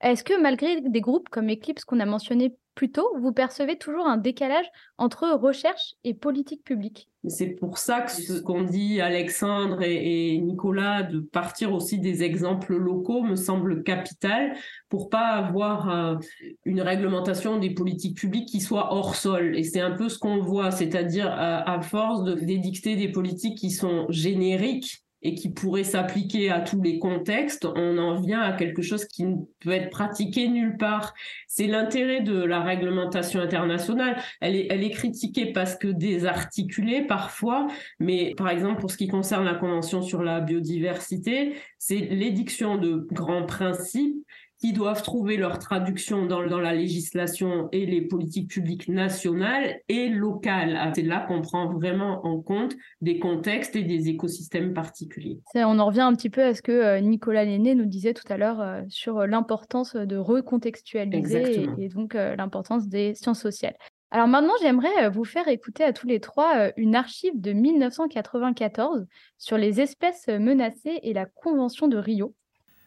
Est-ce 0.00 0.24
que 0.24 0.40
malgré 0.40 0.80
des 0.80 1.00
groupes 1.00 1.28
comme 1.28 1.48
Eclipse 1.48 1.84
qu'on 1.84 2.00
a 2.00 2.06
mentionné 2.06 2.56
plus 2.74 2.90
tôt, 2.90 3.08
vous 3.18 3.32
percevez 3.32 3.76
toujours 3.76 4.06
un 4.06 4.16
décalage 4.16 4.66
entre 4.98 5.28
recherche 5.30 5.94
et 6.04 6.14
politique 6.14 6.64
publique 6.64 7.08
C'est 7.28 7.48
pour 7.48 7.78
ça 7.78 8.00
que 8.00 8.10
ce 8.10 8.40
qu'ont 8.40 8.62
dit 8.62 9.00
Alexandre 9.00 9.82
et, 9.82 10.38
Nicolas 10.38 11.02
de 11.02 11.20
partir 11.20 11.72
aussi 11.74 11.98
des 11.98 12.22
exemples 12.22 12.74
locaux 12.76 13.22
me 13.22 13.36
semble 13.36 13.82
capital 13.82 14.54
pour 14.88 15.10
pas 15.10 15.28
avoir 15.28 15.90
euh, 15.90 16.16
une 16.64 16.80
réglementation 16.80 17.58
des 17.58 17.70
politiques 17.70 18.16
publiques 18.16 18.48
qui 18.48 18.60
soit 18.60 18.92
hors 18.92 19.16
sol. 19.16 19.56
Et 19.56 19.64
c'est 19.64 19.80
un 19.80 19.92
peu 19.92 20.08
ce 20.08 20.18
qu'on 20.18 20.40
voit, 20.40 20.70
c'est-à-dire 20.70 21.26
à, 21.30 21.70
à 21.70 21.80
force 21.82 22.24
d'édicter 22.24 22.96
des 22.96 23.10
politiques 23.10 23.58
qui 23.58 23.70
sont 23.70 24.06
génériques 24.08 25.01
et 25.22 25.34
qui 25.34 25.50
pourrait 25.50 25.84
s'appliquer 25.84 26.50
à 26.50 26.60
tous 26.60 26.80
les 26.82 26.98
contextes, 26.98 27.64
on 27.64 27.98
en 27.98 28.20
vient 28.20 28.40
à 28.40 28.52
quelque 28.52 28.82
chose 28.82 29.04
qui 29.04 29.24
ne 29.24 29.36
peut 29.60 29.70
être 29.70 29.90
pratiqué 29.90 30.48
nulle 30.48 30.76
part. 30.76 31.14
C'est 31.46 31.66
l'intérêt 31.66 32.20
de 32.20 32.42
la 32.42 32.60
réglementation 32.60 33.40
internationale. 33.40 34.16
Elle 34.40 34.56
est, 34.56 34.66
elle 34.70 34.82
est 34.82 34.90
critiquée 34.90 35.52
parce 35.52 35.76
que 35.76 35.88
désarticulée 35.88 37.02
parfois, 37.02 37.68
mais 38.00 38.34
par 38.36 38.48
exemple 38.48 38.80
pour 38.80 38.90
ce 38.90 38.96
qui 38.96 39.08
concerne 39.08 39.44
la 39.44 39.54
Convention 39.54 40.02
sur 40.02 40.22
la 40.22 40.40
biodiversité, 40.40 41.54
c'est 41.78 41.98
l'édiction 41.98 42.76
de 42.76 43.06
grands 43.12 43.46
principes 43.46 44.24
qui 44.62 44.72
doivent 44.72 45.02
trouver 45.02 45.36
leur 45.36 45.58
traduction 45.58 46.24
dans, 46.24 46.46
dans, 46.46 46.60
la 46.60 46.72
législation 46.72 47.68
et 47.72 47.84
les 47.84 48.00
politiques 48.00 48.48
publiques 48.48 48.86
nationales 48.86 49.80
et 49.88 50.08
locales. 50.08 50.78
Ah, 50.78 50.92
c'est 50.94 51.02
là 51.02 51.24
qu'on 51.26 51.42
prend 51.42 51.68
vraiment 51.68 52.24
en 52.24 52.40
compte 52.40 52.76
des 53.00 53.18
contextes 53.18 53.74
et 53.74 53.82
des 53.82 54.08
écosystèmes 54.08 54.72
particuliers. 54.72 55.40
On 55.56 55.80
en 55.80 55.86
revient 55.86 56.02
un 56.02 56.14
petit 56.14 56.30
peu 56.30 56.44
à 56.44 56.54
ce 56.54 56.62
que 56.62 56.70
euh, 56.70 57.00
Nicolas 57.00 57.44
Lenné 57.44 57.74
nous 57.74 57.86
disait 57.86 58.14
tout 58.14 58.32
à 58.32 58.36
l'heure 58.36 58.60
euh, 58.60 58.82
sur 58.88 59.26
l'importance 59.26 59.96
de 59.96 60.16
recontextualiser 60.16 61.62
et, 61.62 61.68
et, 61.78 61.88
donc 61.88 62.14
euh, 62.14 62.36
l'importance 62.36 62.86
des 62.86 63.16
sciences 63.16 63.40
sociales. 63.40 63.74
Alors 64.12 64.28
maintenant, 64.28 64.54
j'aimerais 64.62 65.10
vous 65.10 65.24
faire 65.24 65.48
écouter 65.48 65.82
à 65.82 65.92
tous 65.92 66.06
les 66.06 66.20
trois 66.20 66.70
une 66.76 66.94
archive 66.94 67.40
de 67.40 67.52
1994 67.52 69.06
sur 69.38 69.58
les 69.58 69.80
espèces 69.80 70.28
menacées 70.28 71.00
et 71.02 71.14
la 71.14 71.26
Convention 71.26 71.88
de 71.88 71.96
Rio. 71.96 72.36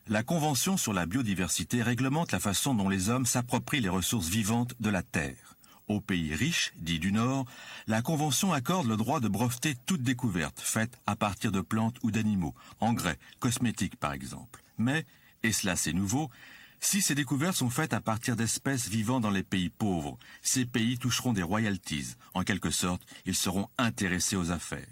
La 0.07 0.21
Convention 0.21 0.77
sur 0.77 0.93
la 0.93 1.07
biodiversité 1.07 1.81
réglemente 1.81 2.31
la 2.31 2.39
façon 2.39 2.75
dont 2.75 2.89
les 2.89 3.09
hommes 3.09 3.25
s'approprient 3.25 3.81
les 3.81 3.89
ressources 3.89 4.27
vivantes 4.27 4.75
de 4.79 4.91
la 4.91 5.01
Terre. 5.01 5.57
Aux 5.87 5.99
pays 5.99 6.35
riches, 6.35 6.73
dits 6.75 6.99
du 6.99 7.11
Nord, 7.11 7.47
la 7.87 8.03
Convention 8.03 8.53
accorde 8.53 8.85
le 8.87 8.97
droit 8.97 9.19
de 9.19 9.27
breveter 9.27 9.73
toute 9.87 10.03
découverte 10.03 10.59
faite 10.59 10.99
à 11.07 11.15
partir 11.15 11.51
de 11.51 11.59
plantes 11.59 11.97
ou 12.03 12.11
d'animaux, 12.11 12.53
engrais, 12.81 13.17
cosmétiques 13.39 13.95
par 13.95 14.13
exemple. 14.13 14.63
Mais, 14.77 15.07
et 15.41 15.51
cela 15.51 15.75
c'est 15.75 15.91
nouveau, 15.91 16.29
si 16.79 17.01
ces 17.01 17.15
découvertes 17.15 17.57
sont 17.57 17.71
faites 17.71 17.93
à 17.93 17.99
partir 17.99 18.35
d'espèces 18.35 18.87
vivant 18.87 19.19
dans 19.19 19.31
les 19.31 19.41
pays 19.41 19.69
pauvres, 19.69 20.19
ces 20.43 20.67
pays 20.67 20.99
toucheront 20.99 21.33
des 21.33 21.41
royalties. 21.41 22.13
En 22.35 22.43
quelque 22.43 22.69
sorte, 22.69 23.01
ils 23.25 23.33
seront 23.33 23.69
intéressés 23.79 24.35
aux 24.35 24.51
affaires. 24.51 24.85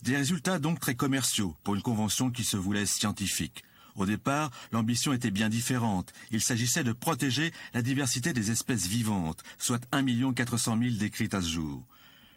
Des 0.00 0.16
résultats 0.16 0.58
donc 0.58 0.80
très 0.80 0.94
commerciaux 0.94 1.54
pour 1.64 1.74
une 1.74 1.82
convention 1.82 2.30
qui 2.30 2.44
se 2.44 2.56
voulait 2.56 2.86
scientifique. 2.86 3.62
Au 3.96 4.06
départ, 4.06 4.50
l'ambition 4.72 5.12
était 5.12 5.30
bien 5.30 5.48
différente. 5.48 6.12
Il 6.30 6.40
s'agissait 6.40 6.84
de 6.84 6.92
protéger 6.92 7.52
la 7.74 7.82
diversité 7.82 8.32
des 8.32 8.50
espèces 8.50 8.86
vivantes, 8.86 9.42
soit 9.58 9.86
1 9.92 10.32
400 10.32 10.78
000 10.78 10.94
décrites 10.96 11.34
à 11.34 11.42
ce 11.42 11.48
jour. 11.48 11.84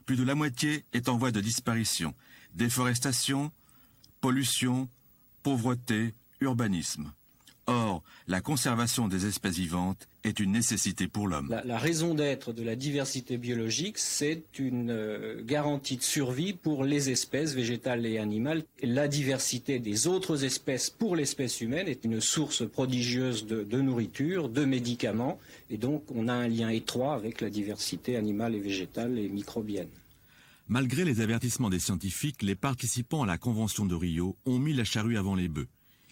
Plus 0.05 0.17
de 0.17 0.23
la 0.23 0.35
moitié 0.35 0.85
est 0.93 1.09
en 1.09 1.17
voie 1.17 1.31
de 1.31 1.41
disparition. 1.41 2.13
Déforestation, 2.53 3.51
pollution, 4.21 4.89
pauvreté, 5.43 6.13
urbanisme. 6.41 7.11
Or, 7.67 8.03
la 8.27 8.41
conservation 8.41 9.07
des 9.07 9.25
espèces 9.25 9.57
vivantes 9.57 10.07
est 10.23 10.39
une 10.39 10.51
nécessité 10.51 11.07
pour 11.07 11.27
l'homme. 11.27 11.59
La, 11.65 11.79
raison 11.79 12.13
d'être 12.13 12.53
de 12.53 12.61
la 12.61 12.75
diversité 12.75 13.37
biologique, 13.37 13.97
c'est 13.97 14.43
une 14.59 14.91
euh, 14.91 15.41
garantie 15.43 15.97
de 15.97 16.03
survie 16.03 16.53
pour 16.53 16.83
les 16.83 17.09
espèces 17.09 17.55
végétales 17.55 18.05
et 18.05 18.19
animales. 18.19 18.63
La 18.83 19.07
diversité 19.07 19.79
des 19.79 20.05
autres 20.05 20.43
espèces 20.43 20.91
pour 20.91 21.15
l'espèce 21.15 21.59
humaine 21.59 21.87
est 21.87 22.05
une 22.05 22.21
source 22.21 22.67
prodigieuse 22.69 23.47
de, 23.47 23.63
de 23.63 23.81
nourriture, 23.81 24.47
de 24.47 24.63
médicaments, 24.63 25.39
et 25.71 25.77
donc 25.77 26.03
on 26.13 26.27
a 26.27 26.33
un 26.33 26.47
lien 26.47 26.69
étroit 26.69 27.15
avec 27.15 27.41
la 27.41 27.49
diversité 27.49 28.15
animale 28.15 28.53
et 28.53 28.59
végétale 28.59 29.17
et 29.17 29.27
microbienne. 29.27 29.89
Malgré 30.67 31.03
les 31.03 31.21
avertissements 31.21 31.69
des 31.71 31.79
scientifiques, 31.79 32.43
les 32.43 32.55
participants 32.55 33.23
à 33.23 33.27
la 33.27 33.37
Convention 33.39 33.85
de 33.85 33.95
Rio 33.95 34.35
ont 34.45 34.59
mis 34.59 34.73
la 34.73 34.83
charrue 34.83 35.17
avant 35.17 35.35
les 35.35 35.47
bœufs 35.47 35.67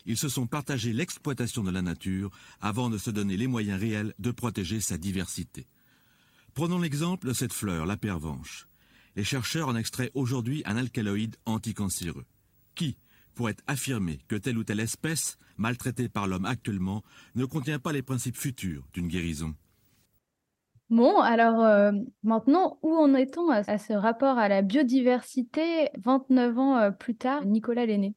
ils 0.05 0.17
se 0.17 0.29
sont 0.29 0.48
partagés 0.48 0.93
l'exploitation 0.93 1.63
de 1.63 1.72
la 1.72 1.81
nature 1.81 2.29
avant 2.62 2.89
de 2.89 2.98
se 2.98 3.10
donner 3.10 3.38
les 3.38 3.48
moyens 3.48 3.79
réels 3.79 4.13
de 4.19 4.31
protéger 4.31 4.79
sa 4.79 4.98
diversité. 4.98 5.67
Prenons 6.53 6.79
l'exemple 6.79 7.27
de 7.27 7.33
cette 7.33 7.53
fleur, 7.53 7.86
la 7.86 7.98
pervenche. 7.98 8.67
Les 9.15 9.24
chercheurs 9.24 9.69
en 9.69 9.75
extraient 9.75 10.12
aujourd'hui 10.13 10.62
un 10.65 10.77
alcaloïde 10.77 11.36
anticancéreux. 11.45 12.25
Qui 12.75 12.98
pourrait 13.33 13.55
affirmer 13.67 14.19
que 14.27 14.36
telle 14.36 14.57
ou 14.57 14.63
telle 14.63 14.79
espèce, 14.79 15.38
maltraitée 15.57 16.10
par 16.10 16.27
l'homme 16.27 16.45
actuellement, 16.45 17.03
ne 17.36 17.45
contient 17.45 17.79
pas 17.79 17.91
les 17.91 18.01
principes 18.01 18.38
futurs 18.38 18.83
d'une 18.93 19.07
guérison 19.07 19.55
Bon, 20.89 21.19
alors 21.19 21.63
euh, 21.63 21.91
maintenant, 22.22 22.77
où 22.83 22.93
en 22.93 23.15
est-on 23.15 23.50
à, 23.50 23.77
ce 23.79 23.93
rapport 23.93 24.38
à 24.38 24.48
la 24.48 24.62
biodiversité 24.62 25.89
29 25.98 26.60
ans 26.60 26.77
euh, 26.77 26.91
plus 26.91 27.15
tard, 27.15 27.45
Nicolas 27.45 27.88
Lenné? 27.88 28.15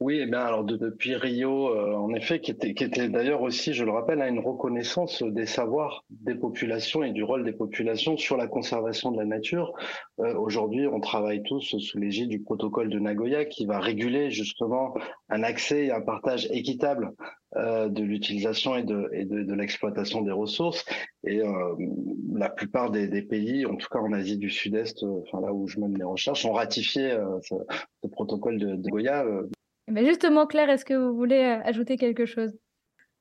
Oui, 0.00 0.20
eh 0.22 0.26
bien 0.26 0.38
alors 0.42 0.62
depuis 0.62 1.16
Rio, 1.16 1.74
euh, 1.74 1.92
en 1.96 2.14
effet, 2.14 2.40
qui 2.40 2.52
était, 2.52 2.72
qui 2.72 2.84
était 2.84 3.08
d'ailleurs 3.08 3.42
aussi, 3.42 3.72
je 3.72 3.84
le 3.84 3.90
rappelle, 3.90 4.22
à 4.22 4.28
une 4.28 4.38
reconnaissance 4.38 5.24
des 5.24 5.46
savoirs 5.46 6.04
des 6.10 6.36
populations 6.36 7.02
et 7.02 7.10
du 7.10 7.24
rôle 7.24 7.44
des 7.44 7.52
populations 7.52 8.16
sur 8.16 8.36
la 8.36 8.46
conservation 8.46 9.10
de 9.10 9.18
la 9.18 9.24
nature. 9.24 9.72
Euh, 10.20 10.34
aujourd'hui, 10.36 10.86
on 10.86 11.00
travaille 11.00 11.42
tous 11.42 11.76
sous 11.78 11.98
l'égide 11.98 12.28
du 12.28 12.40
protocole 12.40 12.90
de 12.90 12.98
Nagoya 13.00 13.44
qui 13.44 13.66
va 13.66 13.80
réguler 13.80 14.30
justement 14.30 14.94
un 15.30 15.42
accès 15.42 15.86
et 15.86 15.92
un 15.92 16.00
partage 16.00 16.46
équitable 16.52 17.10
euh, 17.56 17.88
de 17.88 18.04
l'utilisation 18.04 18.76
et 18.76 18.84
de, 18.84 19.10
et 19.12 19.24
de, 19.24 19.42
de 19.42 19.54
l'exploitation 19.54 20.22
des 20.22 20.30
ressources. 20.30 20.84
Et 21.24 21.42
la 22.34 22.50
plupart 22.50 22.92
des, 22.92 23.08
des, 23.08 23.22
pays, 23.22 23.66
en 23.66 23.74
tout 23.74 23.88
cas 23.90 23.98
en 23.98 24.12
Asie 24.12 24.38
du 24.38 24.48
Sud-Est, 24.48 25.02
enfin 25.02 25.40
là 25.40 25.52
où 25.52 25.66
je 25.66 25.80
mène 25.80 25.98
mes 25.98 26.04
recherches, 26.04 26.46
ont 26.46 26.52
ratifié 26.52 27.18
ce, 27.42 27.56
ce, 28.02 28.06
protocole 28.06 28.58
de, 28.58 28.76
de 28.76 28.90
Nagoya 29.88 29.92
mais 29.92 30.06
justement, 30.06 30.46
Claire, 30.46 30.70
est-ce 30.70 30.84
que 30.84 30.94
vous 30.94 31.16
voulez 31.16 31.42
euh, 31.42 31.62
ajouter 31.64 31.96
quelque 31.96 32.26
chose? 32.26 32.52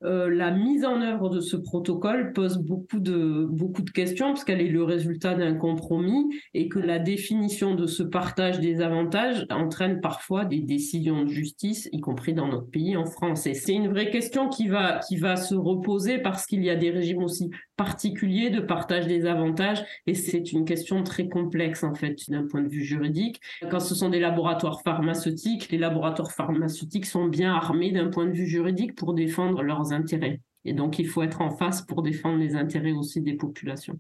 Euh, 0.04 0.30
la 0.30 0.52
mise 0.52 0.86
en 0.86 1.02
œuvre 1.02 1.30
de 1.30 1.40
ce 1.40 1.58
protocole 1.58 2.32
pose 2.34 2.60
beaucoup 2.60 3.00
de, 3.00 3.48
beaucoup 3.50 3.82
de 3.82 3.90
questions 3.90 4.28
parce 4.28 4.44
qu'elle 4.44 4.62
est 4.62 4.70
le 4.70 4.84
résultat 4.84 5.34
d'un 5.34 5.56
compromis 5.56 6.28
et 6.54 6.70
que 6.70 6.78
la 6.78 7.00
définition 7.00 7.74
de 7.74 7.88
ce 7.88 8.04
partage 8.04 8.60
des 8.60 8.82
avantages 8.82 9.48
entraîne 9.50 10.00
parfois 10.00 10.46
des 10.46 10.60
décisions 10.60 11.24
de 11.24 11.30
justice, 11.30 11.90
y 11.92 12.00
compris 12.00 12.34
dans 12.34 12.48
notre 12.48 12.70
pays, 12.70 12.96
en 12.96 13.06
France. 13.06 13.48
Et 13.48 13.56
c'est 13.56 13.74
une 13.74 13.88
vraie 13.88 14.12
question 14.12 14.50
qui 14.50 14.68
va, 14.68 15.00
qui 15.00 15.18
va 15.18 15.36
se 15.36 15.56
reposer 15.56 16.20
parce 16.20 16.46
qu'il 16.46 16.64
y 16.64 16.70
a 16.70 16.76
des 16.76 16.92
régimes 16.92 17.24
aussi 17.24 17.50
particuliers 17.76 18.50
de 18.50 18.60
partage 18.60 19.08
des 19.08 19.26
avantages 19.26 19.84
et 20.08 20.16
c'est 20.16 20.52
une 20.52 20.66
question 20.66 21.04
très 21.04 21.28
complexe 21.28 21.84
en 21.84 21.94
fait 21.94 22.18
d'un 22.28 22.46
point 22.46 22.62
de 22.62 22.70
vue 22.70 22.84
juridique. 22.84 23.40
Quand 23.70 23.80
ce 23.80 23.96
sont 23.96 24.10
des 24.10 24.20
laboratoires 24.20 24.82
pharmaceutiques, 24.82 25.70
les 25.72 25.78
laboratoires 25.78 26.32
pharmaceutiques 26.32 27.06
sont 27.06 27.26
bien 27.26 27.54
armés 27.54 27.92
d'un 27.92 28.10
point 28.10 28.26
de 28.26 28.32
vue 28.32 28.48
juridique 28.48 28.96
pour 28.96 29.14
défendre 29.14 29.62
leurs 29.62 29.87
intérêts. 29.92 30.42
Et 30.66 30.74
donc, 30.74 31.00
il 31.00 31.08
faut 31.08 31.24
être 31.24 31.42
en 31.42 31.52
face 31.52 31.82
pour 31.82 32.02
défendre 32.02 32.38
les 32.38 32.56
intérêts 32.56 32.92
aussi 32.92 33.22
des 33.22 33.36
populations. 33.36 33.98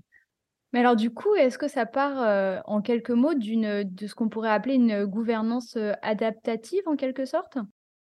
Mais 0.74 0.80
alors 0.80 0.96
du 0.96 1.12
coup, 1.12 1.34
est-ce 1.36 1.58
que 1.58 1.68
ça 1.68 1.86
part 1.86 2.22
euh, 2.22 2.60
en 2.66 2.82
quelques 2.82 3.12
mots 3.12 3.34
d'une 3.34 3.84
de 3.84 4.08
ce 4.08 4.14
qu'on 4.16 4.28
pourrait 4.28 4.50
appeler 4.50 4.76
une 4.76 5.06
gouvernance 5.06 5.78
euh, 5.78 5.94
adaptative 6.02 6.82
en 6.88 6.96
quelque 6.96 7.26
sorte? 7.26 7.58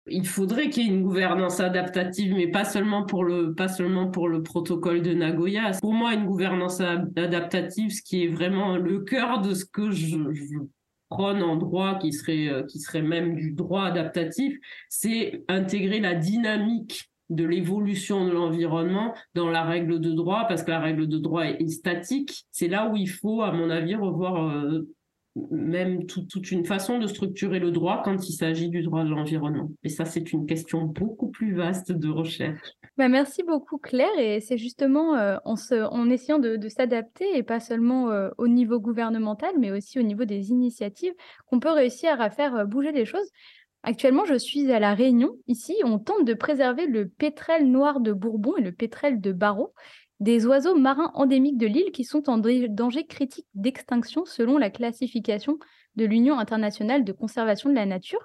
Il 0.08 0.28
faudrait 0.28 0.70
qu'il 0.70 0.84
y 0.84 0.90
ait 0.90 0.94
une 0.94 1.04
gouvernance 1.04 1.60
adaptative, 1.60 2.34
mais 2.34 2.48
pas 2.48 2.66
seulement 2.66 3.06
pour 3.06 3.24
le, 3.24 3.54
pas 3.54 3.68
seulement 3.68 4.10
pour 4.10 4.28
le 4.28 4.42
protocole 4.42 5.02
de 5.02 5.14
Nagoya. 5.14 5.72
Pour 5.80 5.94
moi, 5.94 6.14
une 6.14 6.26
gouvernance 6.26 6.82
adaptative, 6.82 7.92
ce 7.92 8.02
qui 8.02 8.24
est 8.24 8.28
vraiment 8.28 8.78
le 8.78 9.02
cœur 9.02 9.42
de 9.42 9.54
ce 9.54 9.64
que 9.64 9.92
je, 9.92 10.18
je 10.34 10.58
prône 11.10 11.44
en 11.44 11.56
droit, 11.56 12.00
qui 12.00 12.14
serait, 12.14 12.48
euh, 12.48 12.64
qui 12.64 12.80
serait 12.80 13.04
même 13.04 13.36
du 13.36 13.52
droit 13.52 13.84
adaptatif, 13.84 14.58
c'est 14.90 15.44
intégrer 15.48 16.00
la 16.00 16.16
dynamique 16.16 17.11
de 17.32 17.46
l'évolution 17.46 18.26
de 18.26 18.32
l'environnement 18.32 19.14
dans 19.34 19.50
la 19.50 19.64
règle 19.64 20.00
de 20.00 20.12
droit, 20.12 20.46
parce 20.48 20.64
que 20.64 20.72
la 20.72 20.80
règle 20.80 21.08
de 21.08 21.18
droit 21.18 21.46
est, 21.46 21.68
statique. 21.68 22.44
C'est 22.52 22.68
là 22.68 22.90
où 22.90 22.98
il 22.98 23.10
faut, 23.10 23.42
à 23.42 23.52
mon 23.52 23.70
avis, 23.70 23.96
revoir 23.96 24.50
euh, 24.50 24.88
même 25.50 26.06
toute 26.08 26.52
une 26.52 26.66
façon 26.66 27.00
de 27.00 27.08
structurer 27.08 27.60
le 27.60 27.72
droit 27.72 28.02
quand 28.04 28.28
il 28.28 28.34
s'agit 28.34 28.68
du 28.68 28.84
droit 28.84 29.06
de 29.06 29.10
l'environnement. 29.10 29.72
Et 29.84 29.90
ça, 29.90 30.04
c'est 30.04 30.34
une 30.34 30.46
question 30.46 30.84
beaucoup 30.84 31.30
plus 31.30 31.56
vaste 31.56 31.94
de 31.94 32.10
recherche. 32.10 32.74
Bah 32.98 33.08
merci 33.08 33.42
beaucoup 33.44 33.78
Claire 33.78 34.20
et 34.20 34.42
c'est 34.42 34.58
justement 34.58 35.16
euh, 35.16 35.38
en, 35.46 36.10
essayant 36.10 36.40
de, 36.40 36.60
s'adapter 36.68 37.26
et 37.38 37.44
pas 37.44 37.62
seulement 37.62 38.12
euh, 38.12 38.30
au 38.38 38.50
niveau 38.50 38.80
gouvernemental 38.82 39.56
mais 39.58 39.72
aussi 39.72 39.98
au 39.98 40.04
niveau 40.04 40.26
des 40.26 40.52
initiatives 40.52 41.14
qu'on 41.48 41.62
peut 41.62 41.72
réussir 41.72 42.20
à 42.20 42.30
faire 42.30 42.68
bouger 42.68 42.92
les 42.92 43.06
choses. 43.06 43.30
Actuellement, 43.84 44.26
je 44.26 44.38
suis 44.38 44.72
à 44.72 44.80
La 44.80 44.94
Réunion. 44.94 45.36
Ici, 45.48 45.76
on 45.84 45.98
tente 45.98 46.26
de 46.26 46.36
préserver 46.36 46.86
le 46.86 47.08
pétrel 47.08 47.70
noir 47.70 48.00
de 48.00 48.14
Bourbon 48.14 48.56
et 48.58 48.62
le 48.62 48.72
pétrel 48.72 49.20
de 49.20 49.32
Barreau, 49.32 49.74
des 50.20 50.46
oiseaux 50.46 50.76
marins 50.76 51.12
endémiques 51.16 51.58
de 51.58 51.66
l'île 51.66 51.92
qui 51.92 52.04
sont 52.04 52.30
en 52.30 52.38
danger 52.38 53.08
critique 53.08 53.48
d'extinction 53.56 54.24
selon 54.26 54.60
la 54.60 54.70
classification 54.70 55.58
de 55.96 56.06
l'Union 56.06 56.38
internationale 56.38 57.04
de 57.04 57.12
conservation 57.12 57.72
de 57.72 57.76
la 57.76 57.88
nature. 57.88 58.22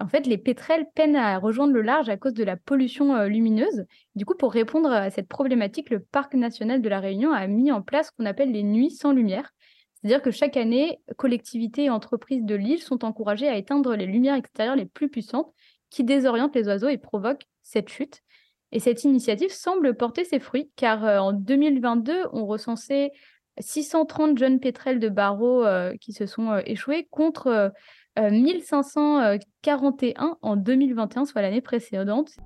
En 0.00 0.08
fait, 0.08 0.26
les 0.26 0.38
pétrels 0.38 0.86
peinent 0.94 1.16
à 1.16 1.38
rejoindre 1.38 1.72
le 1.72 1.82
large 1.82 2.08
à 2.08 2.16
cause 2.16 2.34
de 2.34 2.44
la 2.44 2.56
pollution 2.56 3.14
euh, 3.16 3.28
lumineuse. 3.28 3.86
Du 4.14 4.26
coup, 4.26 4.34
pour 4.34 4.52
répondre 4.52 4.90
à 4.90 5.10
cette 5.10 5.28
problématique, 5.28 5.90
le 5.90 6.00
Parc 6.00 6.34
national 6.34 6.82
de 6.82 6.88
la 6.88 7.00
Réunion 7.00 7.32
a 7.32 7.46
mis 7.46 7.72
en 7.72 7.80
place 7.80 8.08
ce 8.08 8.12
qu'on 8.12 8.26
appelle 8.26 8.52
les 8.52 8.62
nuits 8.62 8.90
sans 8.90 9.12
lumière. 9.12 9.52
C'est-à-dire 10.06 10.22
que 10.22 10.30
chaque 10.30 10.56
année, 10.56 11.00
collectivités 11.16 11.86
et 11.86 11.90
entreprises 11.90 12.44
de 12.44 12.54
l'île 12.54 12.80
sont 12.80 13.04
encouragées 13.04 13.48
à 13.48 13.56
éteindre 13.56 13.96
les 13.96 14.06
lumières 14.06 14.36
extérieures 14.36 14.76
les 14.76 14.86
plus 14.86 15.08
puissantes 15.08 15.52
qui 15.90 16.04
désorientent 16.04 16.54
les 16.54 16.68
oiseaux 16.68 16.86
et 16.86 16.96
provoquent 16.96 17.48
cette 17.64 17.88
chute. 17.88 18.22
Et 18.70 18.78
cette 18.78 19.02
initiative 19.02 19.50
semble 19.50 19.96
porter 19.96 20.22
ses 20.22 20.38
fruits, 20.38 20.70
car 20.76 21.04
euh, 21.04 21.18
en 21.18 21.32
2022, 21.32 22.26
on 22.32 22.46
recensait 22.46 23.10
630 23.58 24.38
jeunes 24.38 24.60
pétrels 24.60 25.00
de 25.00 25.08
barreaux 25.08 25.64
euh, 25.64 25.92
qui 26.00 26.12
se 26.12 26.26
sont 26.26 26.52
euh, 26.52 26.60
échoués 26.66 27.08
contre 27.10 27.72
1541 28.16 30.38
en 30.40 30.54
2021, 30.54 31.24
soit 31.24 31.42
l'année 31.42 31.60
précédente. 31.60 32.36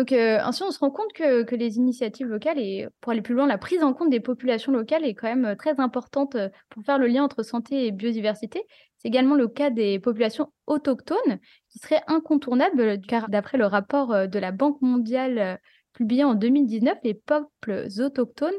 Donc 0.00 0.12
euh, 0.12 0.38
ainsi, 0.40 0.62
on 0.62 0.70
se 0.70 0.78
rend 0.78 0.90
compte 0.90 1.12
que, 1.12 1.54
les 1.54 1.76
initiatives 1.76 2.26
locales 2.26 2.58
et 2.58 2.88
pour 3.02 3.12
aller 3.12 3.20
plus 3.20 3.34
loin, 3.34 3.46
la 3.46 3.58
prise 3.58 3.82
en 3.82 3.92
compte 3.92 4.08
des 4.08 4.18
populations 4.18 4.72
locales 4.72 5.04
est 5.04 5.12
quand 5.12 5.28
même 5.28 5.44
euh, 5.44 5.54
très 5.54 5.78
importante 5.78 6.36
euh, 6.36 6.48
pour 6.70 6.82
faire 6.84 6.96
le 6.96 7.06
lien 7.06 7.22
entre 7.22 7.42
santé 7.42 7.86
et 7.86 7.90
biodiversité. 7.92 8.62
C'est 8.96 9.08
également 9.08 9.34
le 9.34 9.46
cas 9.46 9.68
des 9.68 9.98
populations 9.98 10.54
autochtones 10.66 11.38
qui 11.68 11.80
seraient 11.80 12.00
incontournables 12.06 13.02
car 13.02 13.28
d'après 13.28 13.58
le 13.58 13.66
rapport 13.66 14.26
de 14.26 14.38
la 14.38 14.52
Banque 14.52 14.80
mondiale 14.80 15.60
publié 15.92 16.24
en 16.24 16.34
2019, 16.34 16.96
les 17.04 17.12
peuples 17.12 17.88
autochtones 17.98 18.54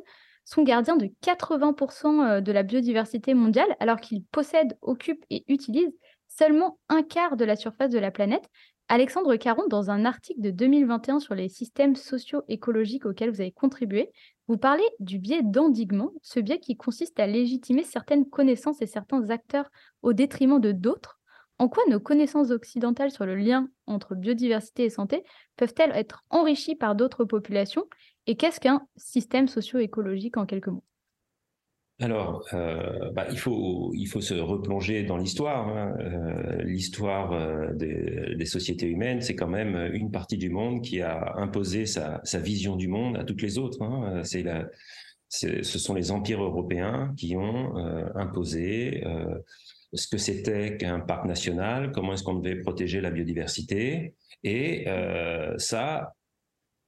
sont 0.46 0.62
gardiens 0.62 0.96
de 0.96 1.10
80% 1.24 2.42
de 2.42 2.52
la 2.52 2.62
biodiversité 2.62 3.34
mondiale 3.34 3.76
alors 3.80 4.00
qu'ils 4.00 4.26
possèdent, 4.26 4.78
occupent 4.84 5.26
et 5.32 5.44
utilisent 5.48 5.96
seulement 6.28 6.80
un 6.90 7.02
quart 7.02 7.36
de 7.36 7.46
la 7.46 7.56
surface 7.56 7.90
de 7.90 8.00
la 8.00 8.12
planète 8.12 8.48
Alexandre 8.94 9.38
Caron, 9.38 9.70
dans 9.70 9.90
un 9.90 10.04
article 10.04 10.42
de 10.42 10.52
2021 10.52 11.22
sur 11.22 11.34
les 11.34 11.48
systèmes 11.48 11.96
socio-écologiques 11.96 13.06
auxquels 13.06 13.30
vous 13.30 13.40
avez 13.40 13.54
contribué, 13.54 14.12
vous 14.50 14.58
parlez 14.58 14.84
du 15.00 15.18
biais 15.18 15.44
d'endiguement, 15.44 16.12
ce 16.24 16.42
biais 16.42 16.60
qui 16.60 16.76
consiste 16.76 17.18
à 17.18 17.26
légitimer 17.26 17.86
certaines 17.86 18.30
connaissances 18.30 18.82
et 18.82 18.88
certains 18.88 19.30
acteurs 19.30 19.72
au 20.02 20.12
détriment 20.12 20.60
de 20.60 20.74
d'autres. 20.74 21.22
En 21.58 21.70
quoi 21.70 21.84
nos 21.88 22.02
connaissances 22.02 22.52
occidentales 22.52 23.12
sur 23.12 23.26
le 23.26 23.38
lien 23.38 23.70
entre 23.88 24.14
biodiversité 24.14 24.84
et 24.84 24.90
santé 24.90 25.24
peuvent-elles 25.56 25.96
être 25.96 26.26
enrichies 26.30 26.76
par 26.76 26.94
d'autres 26.94 27.24
populations? 27.24 27.86
Et 28.28 28.36
qu'est-ce 28.36 28.60
qu'un 28.60 28.86
système 28.98 29.48
socio-écologique 29.48 30.36
en 30.36 30.46
quelques 30.46 30.68
mots? 30.68 30.84
Alors, 32.02 32.44
euh, 32.54 33.12
bah, 33.12 33.28
il, 33.30 33.38
faut, 33.38 33.94
se 33.94 34.34
replonger 34.34 35.04
dans 35.04 35.18
l'histoire. 35.18 35.68
Hein. 35.68 35.96
Euh, 36.00 36.64
l'histoire 36.64 37.32
euh, 37.32 37.74
des, 37.74 38.46
sociétés 38.46 38.88
humaines, 38.88 39.22
c'est 39.22 39.36
quand 39.36 39.48
même 39.48 39.92
une 39.94 40.10
partie 40.10 40.38
du 40.38 40.50
monde 40.50 40.82
qui 40.82 41.02
a 41.02 41.36
imposé 41.38 41.86
sa, 41.86 42.22
vision 42.40 42.76
du 42.76 42.88
monde 42.88 43.18
à 43.18 43.24
toutes 43.24 43.44
les 43.44 43.60
autres. 43.60 43.84
Hein. 43.84 44.22
C'est 44.24 44.44
ce 45.30 45.80
sont 45.80 45.94
les 45.94 46.12
empires 46.12 46.44
européens 46.44 47.14
qui 47.16 47.38
ont 47.38 47.76
imposé 48.16 49.02
ce 49.94 50.08
que 50.08 50.18
c'était 50.18 50.76
qu'un 50.76 51.00
parc 51.00 51.26
national, 51.26 51.92
comment 51.94 52.14
est-ce 52.14 52.24
qu'on 52.24 52.34
devait 52.34 52.60
protéger 52.60 53.00
la 53.00 53.12
biodiversité. 53.12 54.16
Et 54.44 54.88
ça, 55.58 56.16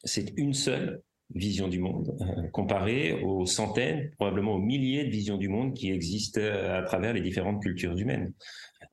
c'est 0.03 0.33
une 0.37 0.53
seule 0.53 1.03
vision 1.35 1.67
du 1.67 1.79
monde, 1.79 2.15
euh, 2.21 2.47
comparée 2.49 3.13
aux 3.23 3.45
centaines, 3.45 4.11
probablement 4.17 4.55
aux 4.55 4.61
milliers 4.61 5.05
de 5.05 5.09
visions 5.09 5.37
du 5.37 5.49
monde 5.49 5.73
qui 5.73 5.91
existent 5.91 6.39
euh, 6.41 6.79
à 6.79 6.83
travers 6.83 7.13
les 7.13 7.21
différentes 7.21 7.61
cultures 7.61 7.97
humaines. 7.97 8.33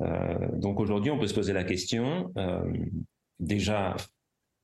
Euh, 0.01 0.35
donc 0.55 0.81
aujourd'hui, 0.81 1.11
on 1.11 1.19
peut 1.19 1.27
se 1.27 1.35
poser 1.35 1.53
la 1.53 1.65
question, 1.65 2.33
déjà 3.39 3.97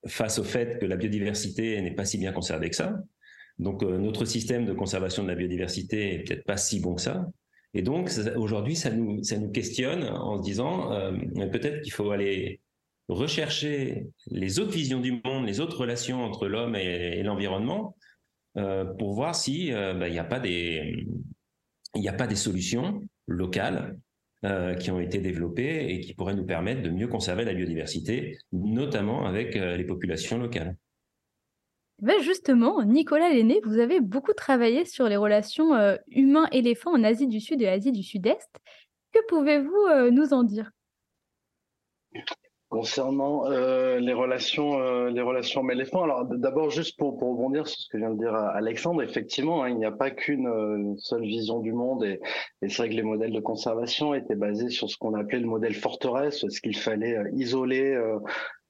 face 0.06 0.38
au 0.38 0.44
fait 0.44 0.78
que 0.78 0.86
la 0.86 0.96
biodiversité 0.96 1.80
n'est 1.82 1.94
pas 1.94 2.04
si 2.04 2.18
bien 2.18 2.32
conservée 2.32 2.70
que 2.70 2.76
ça. 2.76 2.98
Donc 3.58 3.82
notre 3.82 4.24
système 4.24 4.66
de 4.66 4.72
conservation 4.72 5.22
de 5.22 5.28
la 5.28 5.34
biodiversité 5.34 6.14
est 6.14 6.18
peut-être 6.20 6.44
pas 6.44 6.56
si 6.56 6.80
bon 6.80 6.94
que 6.94 7.00
ça. 7.02 7.26
Et 7.74 7.82
donc 7.82 8.10
aujourd'hui, 8.36 8.76
ça 8.76 8.90
nous, 8.90 9.22
ça 9.24 9.36
nous 9.36 9.50
questionne 9.50 10.04
en 10.04 10.38
se 10.38 10.42
disant 10.42 10.90
peut-être 11.50 11.82
qu'il 11.82 11.92
faut 11.92 12.10
aller 12.10 12.60
rechercher 13.08 14.06
les 14.30 14.58
autres 14.58 14.72
visions 14.72 15.00
du 15.00 15.20
monde, 15.24 15.46
les 15.46 15.60
autres 15.60 15.78
relations 15.78 16.24
entre 16.24 16.48
l'homme 16.48 16.74
et, 16.74 17.22
l'environnement, 17.22 17.96
euh, 18.56 18.84
pour 18.84 19.14
voir 19.14 19.34
si 19.34 19.72
euh, 19.72 19.94
bah, 19.94 20.08
il 20.08 20.12
n'y 20.12 20.18
a 20.18 20.24
pas 20.24 20.40
des 20.40 21.06
a 22.06 22.12
pas 22.12 22.26
des 22.26 22.36
solutions 22.36 23.02
locales 23.26 23.98
euh, 24.44 24.74
qui 24.74 24.90
ont 24.90 25.00
été 25.00 25.18
développées 25.18 25.94
et 25.94 26.00
qui 26.00 26.14
pourraient 26.14 26.34
nous 26.34 26.44
permettre 26.44 26.82
de 26.82 26.90
mieux 26.90 27.08
conserver 27.08 27.44
la 27.44 27.54
biodiversité, 27.54 28.38
notamment 28.52 29.24
avec 29.26 29.54
les 29.54 29.84
populations 29.84 30.38
locales. 30.38 30.76
Ben 32.02 32.20
justement, 32.20 32.82
Nicolas 32.82 33.30
Lenné, 33.30 33.60
vous 33.64 33.78
avez 33.78 34.00
beaucoup 34.00 34.34
travaillé 34.34 34.84
sur 34.84 35.08
les 35.08 35.16
relations 35.16 35.72
humains-éléphants 36.08 36.92
en 36.92 37.02
Asie 37.02 37.28
du 37.28 37.40
Sud 37.40 37.62
et 37.62 37.68
Asie 37.68 37.92
du 37.92 38.02
Sud-Est. 38.02 38.50
Que 39.12 39.20
pouvez-vous 39.28 40.10
nous 40.10 40.34
en 40.34 40.42
dire? 40.42 40.70
Concernant 42.68 43.48
euh, 43.48 44.00
les 44.00 44.12
relations, 44.12 44.80
euh, 44.80 45.08
les 45.08 45.22
relations 45.22 45.60
homme-éléphant, 45.60 46.02
alors 46.02 46.24
d'abord 46.24 46.70
juste 46.70 46.98
pour, 46.98 47.16
pour 47.16 47.30
rebondir 47.30 47.68
sur 47.68 47.78
ce 47.78 47.88
que 47.88 47.96
vient 47.96 48.10
de 48.10 48.18
dire 48.18 48.34
Alexandre, 48.34 49.02
effectivement, 49.04 49.62
hein, 49.62 49.68
il 49.68 49.76
n'y 49.76 49.84
a 49.84 49.92
pas 49.92 50.10
qu'une 50.10 50.48
euh, 50.48 50.94
seule 50.98 51.22
vision 51.22 51.60
du 51.60 51.72
monde 51.72 52.04
et, 52.04 52.20
et 52.62 52.68
c'est 52.68 52.78
vrai 52.78 52.88
que 52.88 52.94
les 52.94 53.04
modèles 53.04 53.30
de 53.30 53.38
conservation 53.38 54.14
étaient 54.14 54.34
basés 54.34 54.68
sur 54.68 54.90
ce 54.90 54.96
qu'on 54.96 55.14
appelait 55.14 55.38
le 55.38 55.46
modèle 55.46 55.74
forteresse, 55.74 56.44
ce 56.48 56.60
qu'il 56.60 56.76
fallait 56.76 57.16
isoler 57.34 57.96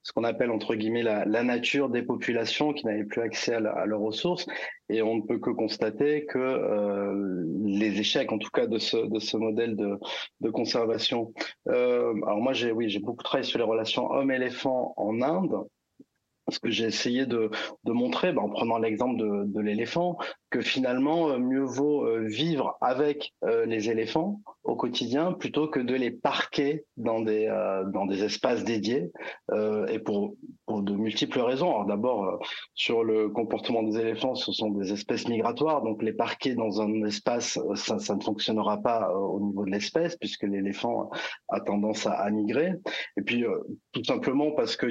ce 0.06 0.12
qu'on 0.12 0.22
appelle 0.22 0.52
entre 0.52 0.76
guillemets 0.76 1.02
la, 1.02 1.42
nature 1.42 1.88
des 1.88 2.02
populations 2.02 2.72
qui 2.72 2.86
n'avaient 2.86 3.04
plus 3.04 3.22
accès 3.22 3.54
à, 3.54 3.72
à, 3.72 3.86
leurs 3.86 4.00
ressources. 4.00 4.46
Et 4.88 5.02
on 5.02 5.16
ne 5.16 5.22
peut 5.22 5.40
que 5.40 5.50
constater 5.50 6.26
que 6.26 6.38
euh, 6.38 7.44
les 7.64 7.98
échecs, 7.98 8.30
en 8.30 8.38
tout 8.38 8.50
cas 8.50 8.68
de 8.68 8.78
ce, 8.78 8.96
de 8.96 9.18
ce 9.18 9.36
modèle 9.36 9.74
de, 9.74 9.98
de 10.42 10.50
conservation. 10.50 11.34
Euh, 11.66 12.14
alors 12.24 12.38
moi, 12.38 12.52
j'ai 12.52 12.70
oui, 12.70 12.88
j'ai 12.88 13.00
beaucoup 13.00 13.24
travaillé 13.24 13.48
sur 13.48 13.58
les 13.58 13.64
relations 13.64 14.08
homme-éléphant 14.12 14.94
en 14.96 15.22
Inde. 15.22 15.66
Ce 16.52 16.60
que 16.60 16.70
j'ai 16.70 16.84
essayé 16.84 17.26
de, 17.26 17.50
de 17.82 17.92
montrer, 17.92 18.32
ben, 18.32 18.42
en 18.42 18.48
prenant 18.48 18.78
l'exemple 18.78 19.16
de, 19.16 19.46
de 19.46 19.60
l'éléphant, 19.60 20.18
que 20.50 20.60
finalement, 20.60 21.30
euh, 21.30 21.38
mieux 21.38 21.64
vaut 21.64 22.06
euh, 22.06 22.24
vivre 22.28 22.78
avec 22.80 23.34
euh, 23.42 23.66
les 23.66 23.90
éléphants 23.90 24.40
au 24.66 24.76
quotidien 24.76 25.32
plutôt 25.32 25.68
que 25.68 25.80
de 25.80 25.94
les 25.94 26.10
parquer 26.10 26.84
dans 26.96 27.20
des 27.20 27.46
dans 27.92 28.06
des 28.06 28.24
espaces 28.24 28.64
dédiés 28.64 29.10
et 29.88 29.98
pour 29.98 30.34
de 30.68 30.92
multiples 30.92 31.40
raisons. 31.40 31.70
Alors 31.70 31.86
d'abord 31.86 32.40
sur 32.74 33.04
le 33.04 33.28
comportement 33.28 33.82
des 33.82 33.98
éléphants, 33.98 34.34
ce 34.34 34.52
sont 34.52 34.70
des 34.70 34.92
espèces 34.92 35.28
migratoires, 35.28 35.82
donc 35.82 36.02
les 36.02 36.12
parquer 36.12 36.54
dans 36.54 36.80
un 36.80 37.04
espace, 37.04 37.58
ça, 37.74 38.14
ne 38.14 38.22
fonctionnera 38.22 38.78
pas 38.78 39.12
au 39.14 39.40
niveau 39.40 39.64
de 39.64 39.70
l'espèce 39.70 40.16
puisque 40.16 40.42
l'éléphant 40.42 41.10
a 41.48 41.60
tendance 41.60 42.06
à, 42.06 42.28
migrer. 42.30 42.72
Et 43.16 43.22
puis 43.22 43.44
tout 43.92 44.04
simplement 44.04 44.50
parce 44.50 44.76
que 44.76 44.86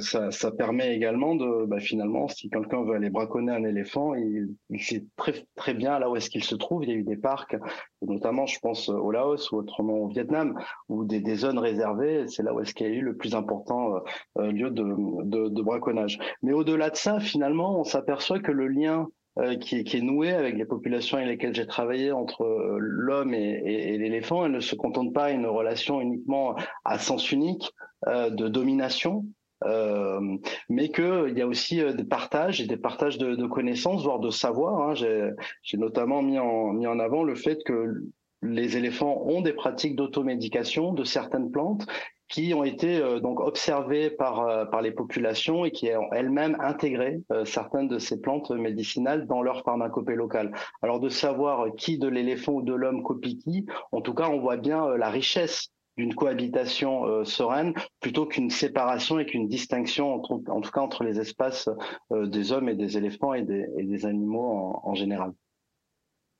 ça 0.00 0.50
permet 0.52 0.94
également 0.94 1.36
de 1.36 1.66
bah, 1.66 1.80
finalement 1.80 2.28
si 2.28 2.50
quelqu'un 2.50 2.82
veut 2.82 2.94
aller 2.94 3.10
braconner 3.10 3.52
un 3.52 3.64
éléphant, 3.64 4.14
il, 4.14 4.48
il 4.70 4.82
sait 4.82 5.04
très, 5.16 5.46
très 5.54 5.74
bien 5.74 5.98
là 5.98 6.10
où 6.10 6.16
est-ce 6.16 6.30
qu'il 6.30 6.44
se 6.44 6.54
trouve. 6.54 6.84
Il 6.84 6.90
y 6.90 6.92
a 6.92 6.96
eu 6.96 7.02
des 7.02 7.16
parcs, 7.16 7.56
notamment, 8.02 8.46
je 8.46 8.58
pense, 8.58 8.90
au 8.96 9.10
Laos 9.10 9.50
ou 9.50 9.56
autrement 9.56 9.94
au 9.94 10.08
Vietnam, 10.08 10.58
ou 10.88 11.04
des, 11.04 11.34
zones 11.34 11.58
réservées. 11.58 12.26
C'est 12.28 12.42
là 12.42 12.54
où 12.54 12.60
est-ce 12.60 12.74
qu'il 12.74 12.86
y 12.86 12.90
a 12.90 12.92
eu 12.92 13.00
le 13.00 13.16
plus 13.16 13.34
important 13.34 13.96
euh, 13.96 14.00
euh, 14.38 14.52
lieu 14.52 14.70
de, 14.70 15.62
braconnage. 15.62 16.18
Mais 16.42 16.52
au-delà 16.52 16.90
de 16.90 16.96
ça, 16.96 17.20
finalement, 17.20 17.80
on 17.80 17.84
s'aperçoit 17.84 18.38
que 18.38 18.52
le 18.52 18.68
lien 18.68 19.08
euh, 19.38 19.56
qui, 19.56 19.78
est 19.78 20.00
noué 20.00 20.32
avec 20.32 20.56
les 20.56 20.64
populations 20.64 21.18
avec 21.18 21.28
lesquelles 21.28 21.54
j'ai 21.54 21.66
travaillé 21.66 22.12
entre 22.12 22.44
l'homme 22.78 23.34
et, 23.34 23.98
l'éléphant, 23.98 24.46
elle 24.46 24.52
ne 24.52 24.60
se 24.60 24.74
contente 24.74 25.12
pas 25.12 25.30
d'une 25.30 25.46
relation 25.46 26.00
uniquement 26.00 26.56
à 26.84 26.98
sens 26.98 27.30
unique 27.32 27.72
de 28.06 28.48
domination, 28.48 29.24
euh, 29.64 30.20
mais 30.68 30.90
qu'il 30.90 31.32
y 31.36 31.40
a 31.40 31.46
aussi 31.46 31.82
des 31.94 32.04
partages 32.04 32.60
et 32.60 32.66
des 32.66 32.76
partages 32.76 33.16
de, 33.18 33.34
de 33.34 33.46
connaissances, 33.46 34.02
voire 34.02 34.18
de 34.18 34.30
savoir. 34.30 34.90
Hein. 34.90 34.94
J'ai 34.94 35.78
notamment 35.78 36.22
mis 36.22 36.38
en, 36.38 36.72
mis 36.72 36.86
en 36.86 36.98
avant 36.98 37.24
le 37.24 37.34
fait 37.34 37.62
que 37.64 38.02
les 38.42 38.76
éléphants 38.76 39.22
ont 39.24 39.40
des 39.40 39.52
pratiques 39.52 39.96
d'automédication 39.96 40.92
de 40.92 41.04
certaines 41.04 41.50
plantes 41.50 41.86
qui 42.28 42.54
ont 42.54 42.64
été 42.64 42.96
euh, 42.96 43.20
donc 43.20 43.38
observées 43.40 44.10
par 44.10 44.40
euh, 44.40 44.64
par 44.64 44.82
les 44.82 44.90
populations 44.90 45.64
et 45.64 45.70
qui 45.70 45.88
ont 45.94 46.12
elles-mêmes 46.12 46.56
intégré 46.60 47.20
euh, 47.32 47.44
certaines 47.44 47.86
de 47.86 47.98
ces 47.98 48.20
plantes 48.20 48.50
médicinales 48.50 49.26
dans 49.26 49.42
leur 49.42 49.62
pharmacopée 49.62 50.16
locale. 50.16 50.52
Alors 50.82 50.98
de 50.98 51.08
savoir 51.08 51.68
qui 51.76 51.98
de 51.98 52.08
l'éléphant 52.08 52.54
ou 52.54 52.62
de 52.62 52.74
l'homme 52.74 53.02
copie 53.02 53.38
qui, 53.38 53.66
en 53.92 54.00
tout 54.00 54.14
cas 54.14 54.28
on 54.28 54.40
voit 54.40 54.56
bien 54.56 54.96
la 54.96 55.08
richesse 55.08 55.70
d'une 55.96 56.14
cohabitation 56.14 57.06
euh, 57.06 57.24
sereine 57.24 57.72
plutôt 58.00 58.26
qu'une 58.26 58.50
séparation 58.50 59.18
et 59.18 59.26
qu'une 59.26 59.48
distinction 59.48 60.14
entre, 60.14 60.40
en 60.48 60.60
tout 60.60 60.70
cas 60.70 60.80
entre 60.80 61.04
les 61.04 61.20
espaces 61.20 61.68
euh, 62.12 62.26
des 62.26 62.52
hommes 62.52 62.68
et 62.68 62.74
des 62.74 62.98
éléphants 62.98 63.34
et 63.34 63.42
des, 63.42 64.06
animaux 64.06 64.78
en, 64.82 64.94
général. 64.94 65.32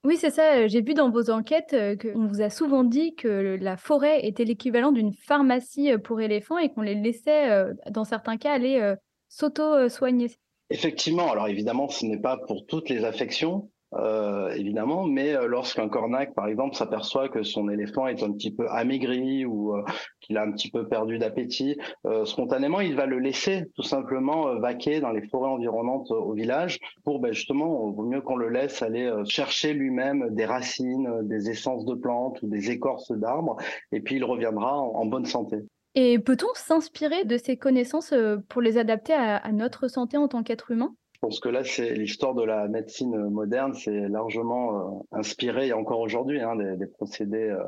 Oui, 0.07 0.17
c'est 0.17 0.31
ça. 0.31 0.69
J'ai 0.69 0.83
vu 0.83 0.95
dans 0.95 1.11
vos 1.11 1.31
enquêtes 1.31 1.75
euh, 1.75 1.97
qu'on 1.97 2.29
vous 2.29 2.41
a 2.41 2.49
souvent 2.49 2.85
dit 2.85 3.17
que 3.17 3.59
la 3.61 3.77
forêt 3.77 4.25
était 4.25 4.45
l'équivalent 4.45 4.93
d'une 4.93 5.13
pharmacie 5.13 5.99
pour 5.99 6.21
éléphants 6.21 6.59
et 6.59 6.73
qu'on 6.73 6.83
les 6.83 6.95
laissait, 6.95 7.67
dans 7.91 8.05
certains 8.05 8.37
cas, 8.37 8.53
aller 8.53 8.95
s'auto-soigner. 9.29 10.31
Effectivement. 10.71 11.31
Alors 11.31 11.49
évidemment, 11.49 11.89
ce 11.89 12.07
n'est 12.07 12.21
pas 12.21 12.39
pour 12.47 12.67
toutes 12.67 12.89
les 12.89 13.05
affections. 13.05 13.69
Euh, 13.99 14.51
évidemment, 14.51 15.05
mais 15.05 15.35
euh, 15.35 15.47
lorsqu'un 15.47 15.89
cornac, 15.89 16.35
par 16.35 16.49
exemple, 16.49 16.77
s'aperçoit 16.77 17.29
que 17.29 17.43
son 17.43 17.69
éléphant 17.71 18.07
est 18.07 18.23
un 18.23 18.33
petit 18.33 18.51
peu 18.51 18.69
amaigri 18.69 19.47
ou 19.47 19.75
euh, 19.75 19.83
qu'il 20.21 20.37
a 20.37 20.43
un 20.43 20.53
petit 20.53 20.71
peu 20.71 20.87
perdu 20.89 21.19
d'appétit, 21.19 21.79
spontanément, 22.25 22.81
il 22.81 22.97
va 22.97 23.07
le 23.07 23.19
laisser 23.19 23.67
tout 23.75 23.83
simplement 23.83 24.59
vaquer 24.59 25.01
dans 25.01 25.11
les 25.11 25.23
forêts 25.29 25.49
environnantes 25.49 26.11
au 26.11 26.33
village 26.33 26.79
pour 27.05 27.21
ben, 27.21 27.33
justement, 27.33 27.91
vaut 27.91 28.05
mieux 28.05 28.21
qu'on 28.21 28.37
le 28.37 28.49
laisse 28.49 28.83
aller 28.83 29.13
chercher 29.29 29.73
lui-même 29.73 30.29
des 30.31 30.45
racines, 30.45 31.21
des 31.23 31.51
essences 31.51 31.85
de 31.85 31.95
plantes 31.95 32.43
ou 32.43 32.49
des 32.49 32.71
écorces 32.71 33.13
d'arbres, 33.13 33.57
et 33.93 34.01
puis 34.01 34.17
il 34.17 34.25
reviendra 34.25 34.79
en, 34.79 35.07
bonne 35.07 35.27
santé. 35.27 35.59
Et 35.95 36.19
peut-on 36.19 36.53
s'inspirer 36.55 37.25
de 37.25 37.37
ces 37.37 37.57
connaissances 37.57 38.13
pour 38.49 38.61
les 38.61 38.79
adapter 38.79 39.13
à, 39.13 39.53
notre 39.53 39.89
santé 39.89 40.17
en 40.17 40.27
tant 40.27 40.43
qu'être 40.43 40.73
humain? 40.73 40.95
Pense 41.27 41.41
que 41.41 41.49
là, 41.49 41.65
c'est 41.65 41.93
l'histoire 41.95 42.35
de 42.35 42.45
la 42.45 42.69
médecine 42.69 43.17
moderne, 43.31 43.75
c'est 43.75 44.09
largement 44.09 44.79
euh, 44.79 45.19
inspiré, 45.19 45.69
et 45.69 45.73
encore 45.73 45.99
aujourd'hui, 45.99 46.41
hein, 46.41 46.55
des, 46.55 46.87
procédés 46.87 47.49
euh, 47.51 47.59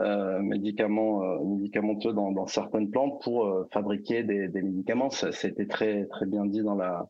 euh 0.00 0.38
euh, 0.38 0.40
médicamenteux 0.42 2.14
dans, 2.14 2.46
certaines 2.46 2.90
plantes 2.90 3.20
pour 3.22 3.44
euh, 3.44 3.68
fabriquer 3.70 4.22
des, 4.22 4.48
des 4.48 4.62
médicaments. 4.62 5.10
Été 5.42 5.66
très 5.66 6.06
très 6.06 6.24
bien 6.24 6.46
dit 6.46 6.62
dans 6.62 6.74
la 6.74 7.06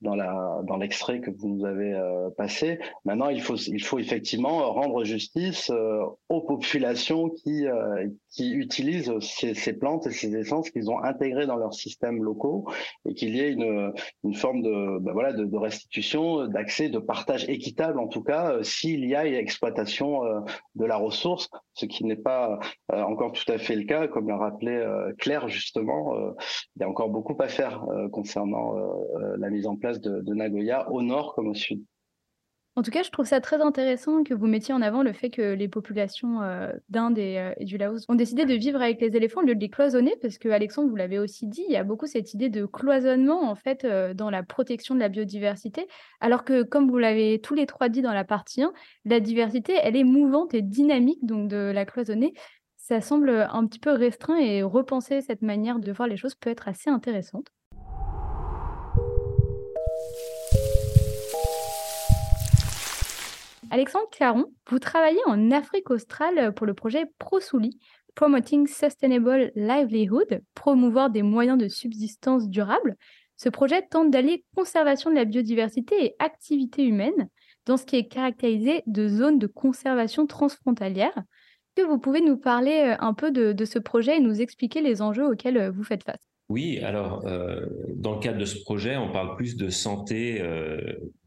dans 0.00 0.76
l'extrait 0.78 1.20
que 1.20 1.30
vous 1.30 1.48
nous 1.48 1.64
avez 1.64 1.92
euh, 1.92 2.30
passé. 2.30 2.78
Maintenant, 3.04 3.28
il 3.28 3.42
faut 3.42 3.98
effectivement 3.98 4.72
rendre 4.72 5.04
justice 5.04 5.70
euh, 5.70 6.02
aux 6.28 6.40
populations 6.40 7.28
qui 7.28 7.66
euh, 7.66 8.08
utilisent 8.38 9.12
ces, 9.20 9.72
plantes 9.74 10.06
et 10.06 10.10
ces 10.10 10.34
essences 10.34 10.70
qu'ils 10.70 10.90
ont 10.90 11.02
intégrées 11.02 11.46
dans 11.46 11.56
leurs 11.56 11.74
systèmes 11.74 12.22
locaux 12.22 12.66
et 13.08 13.14
qu'il 13.14 13.34
y 13.34 13.40
ait 13.40 13.52
une 13.52 14.34
forme 14.34 14.62
de 14.62 14.98
ben 14.98 15.32
de, 15.32 15.44
de 15.44 15.56
restitution, 15.56 16.46
d'accès, 16.46 16.88
de 16.88 16.98
partage 16.98 17.48
équitable 17.48 17.98
en 17.98 18.08
tout 18.08 18.22
cas 18.22 18.62
s'il 18.62 19.04
y 19.04 19.14
a 19.14 19.26
une 19.26 19.34
exploitation 19.34 20.22
de 20.74 20.84
la 20.84 20.96
ressource, 20.96 21.50
ce 21.74 21.86
qui 21.86 22.04
n'est 22.04 22.16
pas 22.16 22.58
encore 22.88 23.32
tout 23.32 23.50
à 23.52 23.58
fait 23.58 23.76
le 23.76 23.84
cas, 23.84 24.08
comme 24.08 24.28
l'a 24.28 24.36
rappelé 24.36 24.82
Claire 25.18 25.48
justement. 25.48 26.14
il 26.76 26.80
y 26.80 26.84
a 26.84 26.88
encore 26.88 27.10
beaucoup 27.10 27.36
à 27.40 27.48
faire 27.48 27.84
concernant 28.12 28.74
la 29.38 29.50
mise 29.50 29.66
en 29.66 29.76
place 29.76 29.89
de, 29.98 30.22
Nagoya 30.34 30.90
au 30.90 31.02
nord 31.02 31.34
comme 31.34 31.48
au 31.48 31.54
sud. 31.54 31.82
En 32.76 32.82
tout 32.82 32.92
cas, 32.92 33.02
je 33.02 33.10
trouve 33.10 33.26
ça 33.26 33.40
très 33.40 33.60
intéressant 33.60 34.22
que 34.22 34.32
vous 34.32 34.46
mettiez 34.46 34.72
en 34.72 34.80
avant 34.80 35.02
le 35.02 35.12
fait 35.12 35.28
que 35.28 35.54
les 35.54 35.68
populations 35.68 36.40
euh, 36.40 36.72
d'Inde 36.88 37.18
euh, 37.18 37.52
et, 37.56 37.64
du 37.64 37.76
Laos 37.76 38.04
ont 38.08 38.14
décidé 38.14 38.44
de 38.44 38.54
vivre 38.54 38.80
avec 38.80 39.00
les 39.00 39.16
éléphants 39.16 39.40
au 39.40 39.44
lieu 39.44 39.56
de 39.56 39.60
les 39.60 39.68
cloisonner, 39.68 40.14
parce 40.22 40.38
que 40.38 40.48
Alexandre, 40.48 40.88
vous 40.88 40.96
l'avez 40.96 41.18
aussi 41.18 41.48
dit, 41.48 41.64
il 41.66 41.72
y 41.72 41.76
a 41.76 41.82
beaucoup 41.82 42.06
cette 42.06 42.32
idée 42.32 42.48
de 42.48 42.66
cloisonnement 42.66 43.50
en 43.50 43.56
fait 43.56 43.84
euh, 43.84 44.14
dans 44.14 44.30
la 44.30 44.44
protection 44.44 44.94
de 44.94 45.00
la 45.00 45.08
biodiversité, 45.08 45.88
alors 46.20 46.44
que 46.44 46.62
comme 46.62 46.88
vous 46.88 46.98
l'avez 46.98 47.40
tous 47.40 47.54
les 47.54 47.66
trois 47.66 47.88
dit 47.88 48.02
dans 48.02 48.14
la 48.14 48.24
partie 48.24 48.62
1, 48.62 48.72
la 49.04 49.18
diversité, 49.18 49.74
elle 49.82 49.96
est 49.96 50.04
mouvante 50.04 50.54
et 50.54 50.62
dynamique, 50.62 51.26
donc 51.26 51.48
de 51.48 51.72
la 51.74 51.84
cloisonner, 51.84 52.34
ça 52.76 53.00
semble 53.00 53.30
un 53.30 53.66
petit 53.66 53.78
peu 53.78 53.90
restreint 53.90 54.38
et 54.38 54.62
repenser 54.62 55.20
cette 55.20 55.42
manière 55.42 55.80
de 55.80 55.92
voir 55.92 56.08
les 56.08 56.16
choses 56.16 56.34
peut 56.34 56.50
être 56.50 56.66
assez 56.66 56.88
intéressante. 56.88 57.48
Alexandre 63.72 64.08
Caron, 64.10 64.46
vous 64.68 64.80
travaillez 64.80 65.20
en 65.26 65.52
Afrique 65.52 65.90
australe 65.90 66.52
pour 66.54 66.66
le 66.66 66.74
projet 66.74 67.04
ProSouli, 67.20 67.78
Promoting 68.16 68.66
Sustainable 68.66 69.52
Livelihood, 69.54 70.42
promouvoir 70.54 71.08
des 71.08 71.22
moyens 71.22 71.56
de 71.56 71.68
subsistance 71.68 72.48
durable. 72.48 72.96
Ce 73.36 73.48
projet 73.48 73.82
tente 73.88 74.10
d'allier 74.10 74.44
conservation 74.56 75.08
de 75.08 75.14
la 75.14 75.24
biodiversité 75.24 76.04
et 76.04 76.16
activité 76.18 76.84
humaine 76.84 77.28
dans 77.66 77.76
ce 77.76 77.86
qui 77.86 77.94
est 77.94 78.08
caractérisé 78.08 78.82
de 78.86 79.06
zones 79.06 79.38
de 79.38 79.46
conservation 79.46 80.26
transfrontalière. 80.26 81.14
Que 81.76 81.82
vous 81.82 82.00
pouvez 82.00 82.20
nous 82.20 82.36
parler 82.36 82.92
euh, 82.92 82.96
un 82.98 83.14
peu 83.14 83.30
de, 83.30 83.64
ce 83.64 83.78
projet 83.78 84.16
et 84.16 84.20
nous 84.20 84.40
expliquer 84.40 84.80
les 84.80 85.00
enjeux 85.00 85.26
auxquels 85.26 85.56
euh, 85.56 85.70
vous 85.70 85.84
faites 85.84 86.02
face? 86.02 86.28
Oui, 86.48 86.80
alors 86.80 87.24
euh, 87.28 87.64
dans 87.94 88.14
le 88.14 88.18
cadre 88.18 88.38
de 88.38 88.44
ce 88.44 88.60
projet, 88.64 88.96
on 88.96 89.12
parle 89.12 89.36
plus 89.36 89.56
de 89.56 89.68
santé 89.68 90.42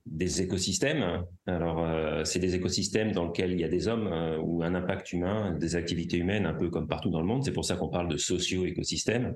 des 0.06 0.42
écosystèmes. 0.42 1.24
Alors, 1.48 1.84
euh, 1.84 2.24
c'est 2.26 2.40
des 2.40 2.56
écosystèmes 2.56 3.14
dans 3.14 3.28
lesquels 3.28 3.54
il 3.54 3.60
y 3.60 3.64
a 3.64 3.70
des 3.70 3.88
hommes 3.88 4.08
euh, 4.08 4.38
ou 4.38 4.64
un 4.64 4.76
impact 4.76 5.14
humain, 5.14 5.56
des 5.58 5.76
activités 5.76 6.18
humaines, 6.18 6.46
un 6.46 6.54
peu 6.54 6.70
comme 6.70 6.88
partout 6.88 7.10
dans 7.10 7.22
le 7.22 7.26
monde. 7.28 7.44
C'est 7.44 7.54
pour 7.54 7.66
ça 7.66 7.76
qu'on 7.76 7.90
parle 7.90 8.10
de 8.10 8.18
socio-écosystèmes. 8.18 9.34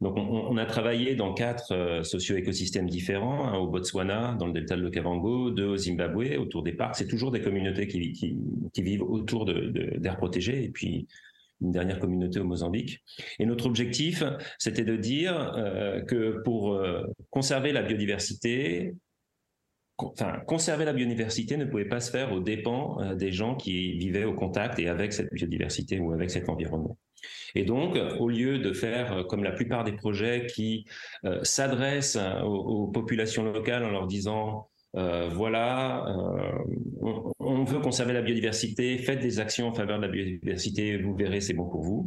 Donc, 0.00 0.16
on, 0.16 0.56
a 0.56 0.64
travaillé 0.64 1.16
dans 1.16 1.34
quatre 1.34 1.72
euh, 1.72 2.04
socio-écosystèmes 2.04 2.88
différents, 2.88 3.48
un 3.48 3.58
au 3.58 3.66
Botswana, 3.66 4.36
dans 4.38 4.46
le 4.46 4.52
delta 4.52 4.76
de 4.76 4.82
l'Okavango, 4.82 5.50
deux 5.50 5.66
au 5.66 5.76
Zimbabwe, 5.76 6.38
autour 6.38 6.62
des 6.62 6.72
parcs. 6.72 6.94
C'est 6.94 7.08
toujours 7.08 7.32
des 7.32 7.42
communautés 7.42 7.88
qui, 7.88 8.36
vivent 8.76 9.02
autour 9.02 9.44
d'aires 9.44 10.14
de, 10.14 10.16
protégées, 10.16 10.64
et 10.64 10.68
puis 10.68 11.08
une 11.60 11.72
dernière 11.72 11.98
communauté 11.98 12.38
au 12.38 12.44
Mozambique. 12.44 13.02
Et 13.40 13.44
notre 13.44 13.66
objectif, 13.66 14.22
c'était 14.58 14.84
de 14.84 14.94
dire 14.94 15.52
que 16.06 16.40
pour 16.44 16.80
conserver 17.30 17.72
la 17.72 17.82
biodiversité, 17.82 18.94
enfin, 19.98 20.40
conserver 20.46 20.84
la 20.84 20.92
biodiversité 20.92 21.56
ne 21.56 21.64
pouvait 21.64 21.84
pas 21.84 22.00
se 22.00 22.10
faire 22.10 22.32
aux 22.32 22.40
dépens 22.40 22.98
euh, 23.00 23.14
des 23.14 23.32
gens 23.32 23.54
qui 23.54 23.92
vivaient 23.98 24.24
au 24.24 24.34
contact 24.34 24.78
et 24.78 24.88
avec 24.88 25.12
cette 25.12 25.32
biodiversité 25.32 25.98
ou 25.98 26.12
avec 26.12 26.30
cet 26.30 26.48
environnement. 26.48 26.96
Et 27.54 27.64
donc, 27.64 27.98
au 28.18 28.28
lieu 28.28 28.58
de 28.58 28.72
faire 28.72 29.12
euh, 29.12 29.24
comme 29.24 29.42
la 29.42 29.52
plupart 29.52 29.84
des 29.84 29.92
projets 29.92 30.46
qui 30.46 30.86
euh, 31.24 31.40
s'adressent 31.42 32.18
aux, 32.44 32.86
populations 32.86 33.44
locales 33.44 33.84
en 33.84 33.90
leur 33.90 34.06
disant 34.06 34.68
voilà, 34.94 36.06
on, 37.38 37.62
veut 37.62 37.78
conserver 37.78 38.14
la 38.14 38.22
biodiversité, 38.22 38.98
faites 38.98 39.20
des 39.20 39.38
actions 39.38 39.68
en 39.68 39.74
faveur 39.74 39.98
de 39.98 40.02
la 40.02 40.08
biodiversité, 40.08 40.96
vous 40.96 41.14
verrez, 41.14 41.40
c'est 41.40 41.52
bon 41.52 41.68
pour 41.68 41.82
vous. 41.82 42.04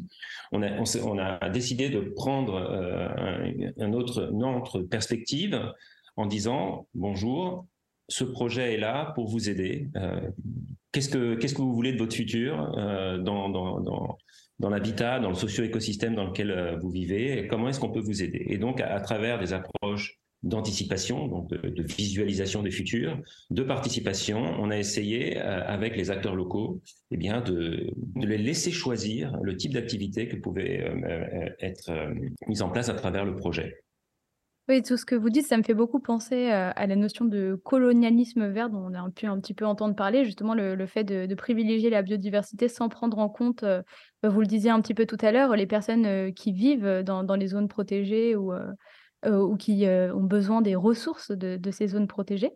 On 0.52 0.62
a, 0.62 1.50
décidé 1.50 1.90
de 1.90 2.02
prendre 2.02 2.58
un, 2.58 3.46
une 3.78 3.96
autre 3.96 4.82
perspective 4.82 5.72
en 6.18 6.26
disant 6.26 6.88
bonjour, 6.94 7.66
ce 8.08 8.24
projet 8.24 8.74
est 8.74 8.78
là 8.78 9.12
pour 9.16 9.28
vous 9.28 9.50
aider. 9.50 9.90
Euh, 9.96 10.30
qu'est-ce 10.92 11.10
que 11.10 11.62
vous 11.62 11.74
voulez 11.74 11.94
de 11.94 11.98
votre 11.98 12.16
futur 12.16 12.78
euh, 12.78 13.18
dans, 13.18 14.18
l'habitat, 14.70 15.20
dans 15.20 15.30
le 15.30 15.36
socio-écosystème 15.36 16.16
dans 16.16 16.26
lequel 16.26 16.52
euh, 16.52 16.78
vous 16.78 16.90
vivez 16.90 17.48
comment 17.48 17.70
est-ce 17.70 17.80
qu'on 17.80 17.92
peut 17.92 18.02
vous 18.02 18.22
aider? 18.22 18.46
Et 18.48 18.58
donc 18.58 18.82
à, 18.82 19.00
travers 19.00 19.40
des 19.40 19.54
approches 19.54 20.20
d'anticipation, 20.44 21.28
donc 21.28 21.50
de, 21.52 21.84
visualisation 21.84 22.64
des 22.64 22.72
futurs, 22.72 23.16
de 23.52 23.62
participation, 23.62 24.40
on 24.60 24.72
a 24.72 24.78
essayé 24.78 25.38
avec 25.38 25.96
les 25.96 26.10
acteurs 26.10 26.36
locaux, 26.36 26.82
eh 27.12 27.18
de, 27.18 27.92
de, 27.96 28.28
les 28.28 28.40
laisser 28.40 28.72
choisir 28.72 29.38
le 29.44 29.56
type 29.56 29.74
d'activité 29.74 30.28
que 30.28 30.38
pouvait 30.38 30.84
être 31.60 31.92
mise 32.48 32.64
en 32.64 32.70
place 32.70 32.90
à 32.90 32.96
travers 32.96 33.24
le 33.24 33.36
projet. 33.36 33.84
Oui, 34.70 34.84
tout 34.84 34.96
ce 34.96 35.06
que 35.06 35.16
vous 35.16 35.30
dites, 35.30 35.48
ça 35.48 35.58
me 35.58 35.64
fait 35.64 35.74
beaucoup 35.74 36.00
penser 36.00 36.52
euh, 36.52 36.72
à 36.76 36.86
la 36.86 36.96
notion 36.96 37.26
de 37.26 37.60
colonialisme 37.66 38.48
vert 38.48 38.70
dont 38.70 38.90
on 38.90 38.94
a 38.94 39.10
pu 39.10 39.26
un 39.26 39.40
petit 39.40 39.56
peu 39.56 39.66
entendre 39.66 39.96
parler, 39.96 40.24
justement 40.24 40.54
le, 40.54 40.86
fait 40.86 41.04
de, 41.04 41.34
privilégier 41.36 41.90
la 41.90 42.04
biodiversité 42.04 42.68
sans 42.68 42.88
prendre 42.88 43.18
en 43.18 43.28
compte, 43.28 43.64
euh, 43.64 43.82
bah, 44.22 44.30
vous 44.30 44.40
le 44.40 44.46
disiez 44.46 44.70
un 44.70 44.80
petit 44.80 44.94
peu 44.94 45.06
tout 45.06 45.18
à 45.22 45.32
l'heure, 45.32 45.56
les 45.56 45.66
personnes 45.66 46.06
euh, 46.06 46.32
qui 46.32 46.54
vivent 46.54 47.02
dans, 47.04 47.36
les 47.36 47.48
zones 47.48 47.68
protégées 47.68 48.36
ou, 48.36 48.54
qui 49.58 49.86
ont 49.88 50.24
besoin 50.24 50.62
des 50.62 50.76
ressources 50.76 51.32
de, 51.32 51.72
ces 51.72 51.88
zones 51.88 52.08
protégées. 52.08 52.52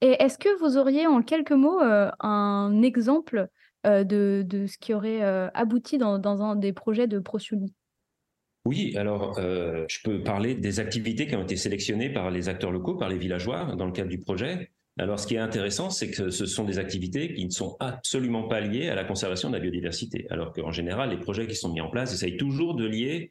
Et 0.00 0.22
est-ce 0.22 0.38
que 0.38 0.58
vous 0.60 0.78
auriez 0.78 1.06
en 1.06 1.22
quelques 1.22 1.52
mots 1.52 1.80
un 1.80 2.82
exemple 2.82 3.48
de, 3.84 4.44
ce 4.66 4.78
qui 4.78 4.94
aurait 4.94 5.22
abouti 5.54 5.98
dans, 5.98 6.42
un 6.42 6.56
des 6.56 6.72
projets 6.72 7.06
de 7.06 7.18
Prosciuli 7.18 7.74
oui, 8.66 8.94
alors 8.96 9.38
euh, 9.38 9.86
je 9.88 9.98
peux 10.04 10.22
parler 10.22 10.54
des 10.54 10.80
activités 10.80 11.26
qui 11.26 11.34
ont 11.34 11.42
été 11.42 11.56
sélectionnées 11.56 12.10
par 12.10 12.30
les 12.30 12.48
acteurs 12.48 12.70
locaux, 12.70 12.94
par 12.94 13.08
les 13.08 13.16
villageois 13.16 13.74
dans 13.76 13.86
le 13.86 13.92
cadre 13.92 14.10
du 14.10 14.18
projet. 14.18 14.70
Alors 14.98 15.18
ce 15.18 15.26
qui 15.26 15.36
est 15.36 15.38
intéressant, 15.38 15.88
c'est 15.88 16.10
que 16.10 16.28
ce 16.30 16.44
sont 16.44 16.64
des 16.64 16.78
activités 16.78 17.32
qui 17.32 17.46
ne 17.46 17.50
sont 17.50 17.76
absolument 17.80 18.48
pas 18.48 18.60
liées 18.60 18.88
à 18.88 18.94
la 18.94 19.04
conservation 19.04 19.48
de 19.48 19.54
la 19.54 19.60
biodiversité, 19.60 20.26
alors 20.28 20.52
qu'en 20.52 20.72
général, 20.72 21.10
les 21.10 21.16
projets 21.16 21.46
qui 21.46 21.54
sont 21.54 21.72
mis 21.72 21.80
en 21.80 21.88
place 21.88 22.12
essayent 22.12 22.36
toujours 22.36 22.74
de 22.74 22.84
lier 22.84 23.30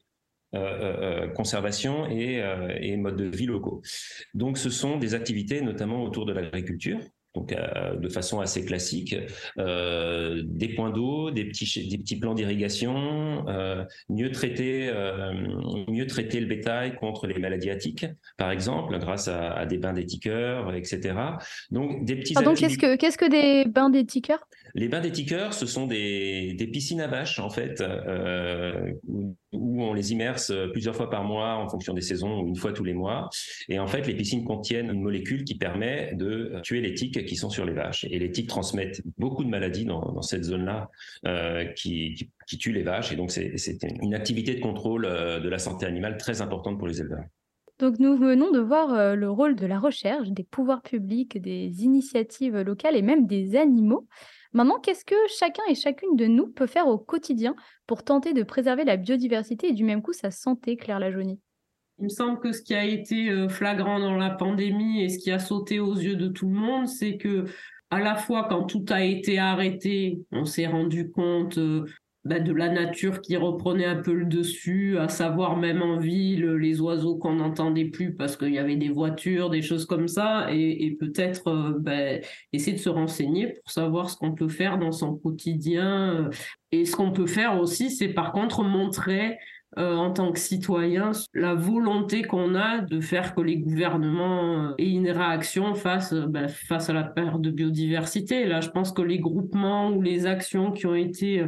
euh, 0.55 0.57
euh, 0.57 1.27
conservation 1.27 2.09
et, 2.09 2.43
et 2.79 2.97
mode 2.97 3.17
de 3.17 3.25
vie 3.25 3.45
locaux. 3.45 3.83
Donc 4.33 4.57
ce 4.57 4.71
sont 4.71 4.97
des 4.97 5.13
activités 5.13 5.61
notamment 5.61 6.03
autour 6.03 6.25
de 6.25 6.33
l'agriculture, 6.33 6.99
donc 7.35 7.53
euh, 7.53 7.95
de 7.95 8.09
façon 8.09 8.39
assez 8.39 8.65
classique, 8.65 9.15
euh, 9.59 10.41
des 10.45 10.69
points 10.69 10.89
d'eau, 10.89 11.29
des 11.29 11.45
petits 11.45 11.87
des 11.87 11.97
petits 11.97 12.17
plans 12.17 12.33
d'irrigation, 12.33 13.47
euh, 13.47 13.83
mieux 14.09 14.31
traiter 14.31 14.91
mieux 15.87 16.07
traiter 16.07 16.39
le 16.39 16.47
bétail 16.47 16.95
contre 16.95 17.27
les 17.27 17.37
maladies 17.39 17.69
attiques, 17.69 18.05
par 18.37 18.51
exemple, 18.51 18.97
grâce 18.97 19.27
à, 19.27 19.65
des 19.65 19.77
bains 19.77 19.93
d'étiqueurs, 19.93 20.73
etc. 20.73 21.15
Donc 21.71 22.05
des 22.05 22.15
petits. 22.15 22.33
Pardon, 22.33 22.53
qu'est-ce 22.55 22.77
que 22.77 22.95
qu'est-ce 22.95 23.17
que 23.17 23.29
des 23.29 23.69
bains 23.69 23.89
d'étiqueurs? 23.89 24.47
Les 24.75 24.87
bains 24.87 25.01
d'étiqueurs, 25.01 25.53
ce 25.53 25.65
sont 25.65 25.87
des, 25.87 26.53
des 26.53 26.67
piscines 26.67 27.01
à 27.01 27.07
vaches 27.07 27.39
en 27.39 27.49
fait, 27.49 27.83
où 29.51 29.83
on 29.83 29.93
les 29.93 30.11
immerse 30.11 30.53
plusieurs 30.71 30.95
fois 30.95 31.09
par 31.09 31.23
mois 31.23 31.55
en 31.55 31.67
fonction 31.67 31.93
des 31.93 32.01
saisons 32.01 32.41
ou 32.41 32.47
une 32.47 32.55
fois 32.55 32.73
tous 32.73 32.83
les 32.83 32.93
mois. 32.93 33.29
Et 33.67 33.79
en 33.79 33.87
fait, 33.87 34.05
les 34.07 34.13
piscines 34.13 34.43
contiennent 34.43 34.89
une 34.89 35.01
molécule 35.01 35.43
qui 35.43 35.55
permet 35.55 36.13
de 36.13 36.59
tuer 36.63 36.81
les 36.81 36.93
tiques 36.93 37.25
qui 37.25 37.35
sont 37.35 37.49
sur 37.49 37.65
les 37.65 37.73
vaches. 37.73 38.05
Et 38.09 38.19
les 38.19 38.31
tiques 38.31 38.47
transmettent 38.47 39.01
beaucoup 39.17 39.43
de 39.43 39.49
maladies 39.49 39.85
dans, 39.85 40.21
cette 40.21 40.43
zone-là 40.43 40.89
euh, 41.25 41.65
qui, 41.75 42.29
qui, 42.47 42.57
tuent 42.57 42.73
les 42.73 42.83
vaches. 42.83 43.11
Et 43.11 43.15
donc, 43.15 43.31
c'est 43.31 43.55
une 44.01 44.13
activité 44.13 44.55
de 44.55 44.59
contrôle 44.59 45.05
euh, 45.05 45.39
de 45.39 45.49
la 45.49 45.59
santé 45.59 45.85
animale 45.85 46.17
très 46.17 46.41
importante 46.41 46.77
pour 46.77 46.87
les 46.87 46.99
éleveurs. 46.99 47.23
Donc 47.79 47.97
nous 47.97 48.17
venons 48.17 48.51
de 48.51 48.59
voir 48.59 48.93
euh, 48.93 49.15
le 49.15 49.29
rôle 49.29 49.55
de 49.55 49.65
la 49.65 49.79
recherche, 49.79 50.29
des 50.29 50.43
pouvoirs 50.43 50.81
publics, 50.81 51.41
des 51.41 51.83
initiatives 51.83 52.57
locales 52.57 52.97
et 52.97 53.01
même 53.01 53.25
des 53.25 53.55
animaux. 53.55 54.05
Maintenant, 54.53 54.79
qu'est-ce 54.79 55.05
que 55.05 55.15
chacun 55.27 55.63
et 55.69 55.75
chacune 55.75 56.15
de 56.15 56.25
nous 56.25 56.47
peut 56.47 56.67
faire 56.67 56.87
au 56.87 56.97
quotidien 56.97 57.55
pour 57.85 58.03
tenter 58.03 58.33
de 58.33 58.43
préserver 58.43 58.83
la 58.83 58.97
biodiversité 58.97 59.69
et 59.69 59.73
du 59.73 59.83
même 59.83 60.01
coup 60.01 60.13
sa 60.13 60.31
santé, 60.31 60.75
Claire 60.75 60.99
Lajonie 60.99 61.39
il 61.99 62.05
me 62.05 62.09
semble 62.09 62.39
que 62.39 62.53
ce 62.53 62.61
qui 62.61 62.73
a 62.73 62.85
été 62.85 63.29
euh, 63.29 63.49
flagrant 63.49 63.99
dans 63.99 64.15
la 64.15 64.29
pandémie 64.29 65.03
et 65.03 65.09
ce 65.09 65.19
qui 65.19 65.31
a 65.31 65.39
sauté 65.39 65.79
aux 65.79 65.95
yeux 65.95 66.15
de 66.15 66.29
tout 66.29 66.47
le 66.47 66.55
monde, 66.55 66.87
c'est 66.87 67.17
que 67.17 67.45
à 67.89 67.99
la 67.99 68.15
fois 68.15 68.47
quand 68.47 68.63
tout 68.63 68.85
a 68.89 69.03
été 69.03 69.37
arrêté, 69.37 70.21
on 70.31 70.45
s'est 70.45 70.67
rendu 70.67 71.11
compte 71.11 71.57
euh, 71.57 71.85
bah, 72.29 72.39
de 72.39 72.53
la 72.53 72.69
nature 72.69 73.21
qui 73.21 73.35
reprenait 73.37 73.85
un 73.85 73.95
peu 73.95 74.13
le 74.13 74.25
dessus, 74.25 74.99
à 74.99 75.07
savoir 75.07 75.57
même 75.57 75.81
en 75.81 75.97
ville, 75.97 76.45
les 76.45 76.79
oiseaux 76.79 77.15
qu'on 77.15 77.33
n'entendait 77.33 77.85
plus 77.85 78.13
parce 78.13 78.37
qu'il 78.37 78.53
y 78.53 78.59
avait 78.59 78.75
des 78.75 78.89
voitures, 78.89 79.49
des 79.49 79.63
choses 79.63 79.87
comme 79.87 80.07
ça, 80.07 80.45
et, 80.51 80.95
peut-être 80.99 81.47
euh, 81.47 81.73
bah, 81.79 82.19
essayer 82.53 82.73
de 82.73 82.81
se 82.81 82.89
renseigner 82.89 83.47
pour 83.47 83.71
savoir 83.71 84.11
ce 84.11 84.15
qu'on 84.15 84.33
peut 84.33 84.47
faire 84.47 84.77
dans 84.77 84.91
son 84.91 85.15
quotidien. 85.15 86.29
Et 86.71 86.85
ce 86.85 86.95
qu'on 86.95 87.11
peut 87.11 87.25
faire 87.25 87.59
aussi, 87.59 87.89
c'est 87.89 88.09
par 88.09 88.31
contre 88.31 88.61
montrer 88.61 89.39
euh, 89.79 89.95
en 89.95 90.11
tant 90.11 90.31
que 90.31 90.37
citoyen 90.37 91.11
la 91.33 91.55
volonté 91.55 92.21
qu'on 92.21 92.53
a 92.53 92.81
de 92.81 93.01
faire 93.01 93.33
que 93.33 93.41
les 93.41 93.57
gouvernements 93.57 94.69
euh, 94.69 94.73
aient 94.77 94.91
une 94.91 95.09
réaction 95.09 95.73
face, 95.73 96.13
ben, 96.13 96.47
face 96.47 96.91
à 96.91 96.93
la 96.93 97.05
perte 97.05 97.41
de 97.41 97.49
biodiversité. 97.49 98.45
Là, 98.45 98.61
je 98.61 98.69
pense 98.69 98.91
que 98.91 99.01
les 99.01 99.17
groupements 99.17 99.89
ou 99.89 100.03
les 100.03 100.27
actions 100.27 100.71
qui 100.71 100.85
ont 100.85 100.93
été 100.93 101.43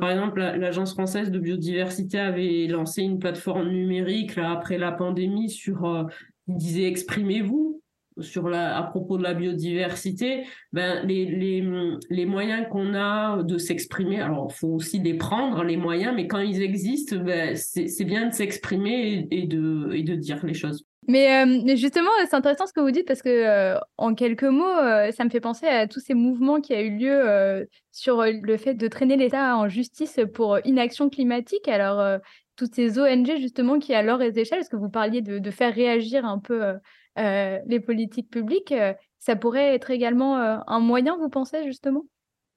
par 0.00 0.10
exemple, 0.10 0.40
l'Agence 0.40 0.92
française 0.94 1.30
de 1.30 1.38
biodiversité 1.38 2.18
avait 2.18 2.66
lancé 2.66 3.02
une 3.02 3.18
plateforme 3.18 3.68
numérique 3.68 4.38
après 4.38 4.78
la 4.78 4.92
pandémie 4.92 5.50
sur, 5.50 6.08
il 6.48 6.56
disait 6.56 6.84
exprimez-vous. 6.84 7.82
sur 8.20 8.48
la, 8.48 8.76
à 8.76 8.82
propos 8.82 9.16
de 9.16 9.22
la 9.22 9.32
biodiversité, 9.34 10.44
ben, 10.72 11.06
les, 11.06 11.24
les, 11.24 11.66
les 12.10 12.26
moyens 12.26 12.66
qu'on 12.70 12.94
a 12.94 13.42
de 13.42 13.56
s'exprimer, 13.58 14.20
alors 14.20 14.48
il 14.50 14.54
faut 14.54 14.68
aussi 14.68 14.98
les 14.98 15.14
prendre, 15.14 15.64
les 15.64 15.78
moyens, 15.78 16.12
mais 16.14 16.26
quand 16.26 16.40
ils 16.40 16.60
existent, 16.62 17.16
ben, 17.16 17.56
c'est 17.56 18.04
bien 18.04 18.28
de 18.28 18.34
s'exprimer 18.34 19.28
et, 19.30 19.46
de, 19.46 19.92
et 19.94 20.02
de 20.02 20.14
dire 20.14 20.44
les 20.44 20.54
choses. 20.54 20.84
Mais 21.08 21.44
euh, 21.44 21.76
justement, 21.76 22.10
c'est 22.28 22.36
intéressant 22.36 22.66
ce 22.66 22.72
que 22.72 22.80
vous 22.80 22.92
dites 22.92 23.06
parce 23.06 23.22
que, 23.22 23.28
euh, 23.28 23.78
en 23.96 24.14
quelques 24.14 24.44
mots, 24.44 24.64
euh, 24.64 25.10
ça 25.10 25.24
me 25.24 25.30
fait 25.30 25.40
penser 25.40 25.66
à 25.66 25.88
tous 25.88 25.98
ces 25.98 26.14
mouvements 26.14 26.60
qui 26.60 26.74
a 26.74 26.80
eu 26.80 26.96
lieu 26.96 27.66
sur 27.90 28.22
le 28.24 28.56
fait 28.56 28.74
de 28.74 28.86
traîner 28.88 29.16
l'État 29.16 29.56
en 29.56 29.68
justice 29.68 30.20
pour 30.32 30.58
inaction 30.64 31.10
climatique. 31.10 31.66
Alors, 31.66 32.20
toutes 32.56 32.74
ces 32.74 33.00
ONG 33.00 33.36
justement 33.38 33.78
qui, 33.80 33.94
à 33.94 34.02
leur 34.02 34.22
échelle, 34.22 34.58
parce 34.58 34.68
que 34.68 34.76
vous 34.76 34.90
parliez 34.90 35.22
de, 35.22 35.50
faire 35.50 35.74
réagir 35.74 36.24
un 36.24 36.38
peu 36.38 36.74
les 37.16 37.80
politiques 37.80 38.30
publiques, 38.30 38.74
ça 39.18 39.34
pourrait 39.34 39.74
être 39.74 39.90
également 39.90 40.36
un 40.36 40.80
moyen, 40.80 41.16
vous 41.16 41.28
pensez 41.28 41.64
justement? 41.64 42.04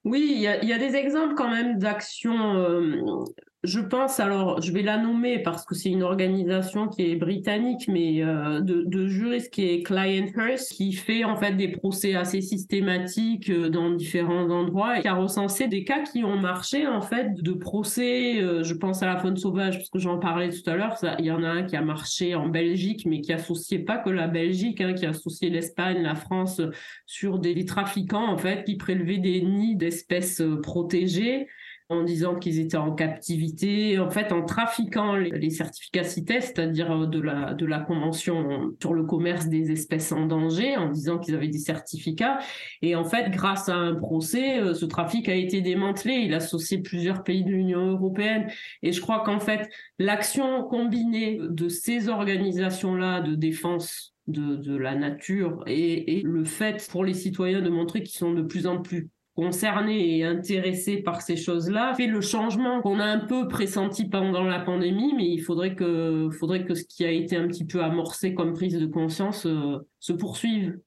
Oui, 0.04 0.24
il 0.30 0.38
y, 0.38 0.42
y 0.42 0.72
a, 0.72 0.78
des 0.78 0.94
exemples 0.94 1.34
quand 1.34 1.50
même 1.50 1.78
d'actions 1.78 3.24
je 3.66 3.80
pense, 3.80 4.20
alors 4.20 4.62
je 4.62 4.72
vais 4.72 4.82
la 4.82 4.96
nommer 4.96 5.40
parce 5.40 5.64
que 5.64 5.74
c'est 5.74 5.90
une 5.90 6.04
organisation 6.04 6.88
qui 6.88 7.10
est 7.10 7.16
britannique, 7.16 7.88
mais 7.88 8.22
euh, 8.22 8.60
de, 8.60 8.84
de 8.86 9.08
juristes 9.08 9.52
qui 9.52 9.68
est 9.68 9.82
Client 9.82 10.28
Hearst, 10.36 10.72
qui 10.72 10.92
fait 10.92 11.24
en 11.24 11.36
fait 11.36 11.52
des 11.52 11.68
procès 11.68 12.14
assez 12.14 12.40
systématiques 12.40 13.50
euh, 13.50 13.68
dans 13.68 13.90
différents 13.90 14.48
endroits 14.50 14.98
et 14.98 15.02
qui 15.02 15.08
a 15.08 15.14
recensé 15.14 15.66
des 15.66 15.84
cas 15.84 16.02
qui 16.02 16.22
ont 16.22 16.38
marché 16.38 16.86
en 16.86 17.02
fait 17.02 17.34
de 17.34 17.52
procès. 17.52 18.40
Euh, 18.40 18.62
je 18.62 18.74
pense 18.74 19.02
à 19.02 19.06
la 19.06 19.18
faune 19.18 19.36
sauvage 19.36 19.78
parce 19.78 19.90
que 19.90 19.98
j'en 19.98 20.18
parlais 20.18 20.50
tout 20.50 20.70
à 20.70 20.76
l'heure. 20.76 20.96
Il 21.18 21.24
y 21.24 21.32
en 21.32 21.42
a 21.42 21.48
un 21.48 21.62
qui 21.64 21.76
a 21.76 21.82
marché 21.82 22.34
en 22.36 22.48
Belgique, 22.48 23.04
mais 23.06 23.20
qui 23.20 23.32
associait 23.32 23.80
pas 23.80 23.98
que 23.98 24.10
la 24.10 24.28
Belgique, 24.28 24.80
hein, 24.80 24.94
qui 24.94 25.06
associait 25.06 25.50
l'Espagne, 25.50 26.02
la 26.02 26.14
France 26.14 26.60
sur 27.06 27.40
des 27.40 27.64
trafiquants 27.64 28.30
en 28.30 28.38
fait 28.38 28.64
qui 28.64 28.76
prélevaient 28.76 29.18
des 29.18 29.42
nids 29.42 29.76
d'espèces 29.76 30.42
protégées 30.62 31.48
en 31.88 32.02
disant 32.02 32.34
qu'ils 32.34 32.58
étaient 32.58 32.76
en 32.76 32.92
captivité, 32.92 33.98
en 34.00 34.10
fait 34.10 34.32
en 34.32 34.44
trafiquant 34.44 35.14
les, 35.14 35.50
certificats 35.50 36.02
CITES, 36.02 36.40
c'est-à-dire 36.40 36.90
euh, 36.90 37.06
de 37.06 37.20
la, 37.20 37.54
de 37.54 37.64
la 37.64 37.78
Convention 37.78 38.74
sur 38.80 38.92
le 38.92 39.04
commerce 39.04 39.46
des 39.46 39.70
espèces 39.70 40.10
en 40.10 40.26
danger, 40.26 40.76
en 40.76 40.90
disant 40.90 41.18
qu'ils 41.18 41.36
avaient 41.36 41.48
des 41.48 41.58
certificats. 41.58 42.38
Et 42.82 42.96
en 42.96 43.04
fait, 43.04 43.30
grâce 43.30 43.68
à 43.68 43.76
un 43.76 43.94
procès, 43.94 44.58
euh, 44.58 44.74
ce 44.74 44.84
trafic 44.84 45.28
a 45.28 45.34
été 45.34 45.60
démantelé. 45.60 46.14
Il 46.14 46.34
associait 46.34 46.78
plusieurs 46.78 47.22
pays 47.22 47.44
de 47.44 47.50
l'Union 47.50 47.86
européenne. 47.92 48.48
Et 48.82 48.90
je 48.90 49.00
crois 49.00 49.20
qu'en 49.20 49.38
fait, 49.38 49.68
l'action 50.00 50.64
combinée 50.64 51.38
de 51.40 51.68
ces 51.68 52.08
organisations-là 52.08 53.20
de 53.20 53.36
défense 53.36 54.14
de, 54.26 54.56
de, 54.56 54.76
la 54.76 54.96
nature 54.96 55.62
et, 55.68 56.18
et, 56.18 56.22
le 56.22 56.44
fait 56.44 56.88
pour 56.90 57.04
les 57.04 57.14
citoyens 57.14 57.62
de 57.62 57.70
montrer 57.70 58.02
qu'ils 58.02 58.18
sont 58.18 58.32
de 58.32 58.42
plus 58.42 58.66
en 58.66 58.82
plus 58.82 59.08
concernés 59.36 60.16
et 60.18 60.24
intéressés 60.24 60.96
par 60.96 61.20
ces 61.20 61.36
choses-là 61.36 61.92
fait 61.94 62.06
le 62.06 62.22
changement 62.22 62.80
qu'on 62.80 62.98
a 62.98 63.04
un 63.04 63.18
peu 63.18 63.46
pressenti 63.48 64.08
pendant 64.08 64.44
la 64.44 64.60
pandémie, 64.60 65.12
mais 65.14 65.28
il 65.28 65.40
faudrait 65.40 65.74
que, 65.74 66.30
faudrait 66.30 66.64
que 66.64 66.74
ce 66.74 66.84
qui 66.84 67.04
a 67.04 67.10
été 67.10 67.36
un 67.36 67.46
petit 67.46 67.66
peu 67.66 67.82
amorcé 67.82 68.34
comme 68.34 68.54
prise 68.54 68.78
de 68.78 68.86
conscience 68.86 69.44
euh, 69.44 69.86
se 70.00 70.14
poursuive. 70.14 70.80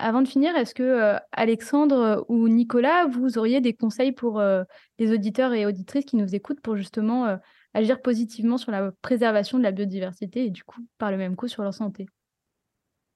Avant 0.00 0.22
de 0.22 0.28
finir, 0.28 0.56
est-ce 0.56 0.74
que 0.74 0.82
euh, 0.82 1.16
Alexandre 1.30 2.24
ou 2.28 2.48
Nicolas, 2.48 3.06
vous 3.06 3.38
auriez 3.38 3.60
des 3.60 3.74
conseils 3.74 4.12
pour 4.12 4.40
euh, 4.40 4.64
les 4.98 5.12
auditeurs 5.12 5.52
et 5.52 5.64
auditrices 5.64 6.06
qui 6.06 6.16
nous 6.16 6.34
écoutent 6.34 6.60
pour 6.60 6.74
justement 6.74 7.38
agir 7.74 8.00
positivement 8.02 8.58
sur 8.58 8.72
la 8.72 8.92
préservation 9.02 9.58
de 9.58 9.62
la 9.62 9.72
biodiversité 9.72 10.46
et 10.46 10.50
du 10.50 10.64
coup, 10.64 10.80
par 10.98 11.10
le 11.10 11.16
même 11.16 11.36
coup, 11.36 11.48
sur 11.48 11.62
leur 11.62 11.74
santé 11.74 12.06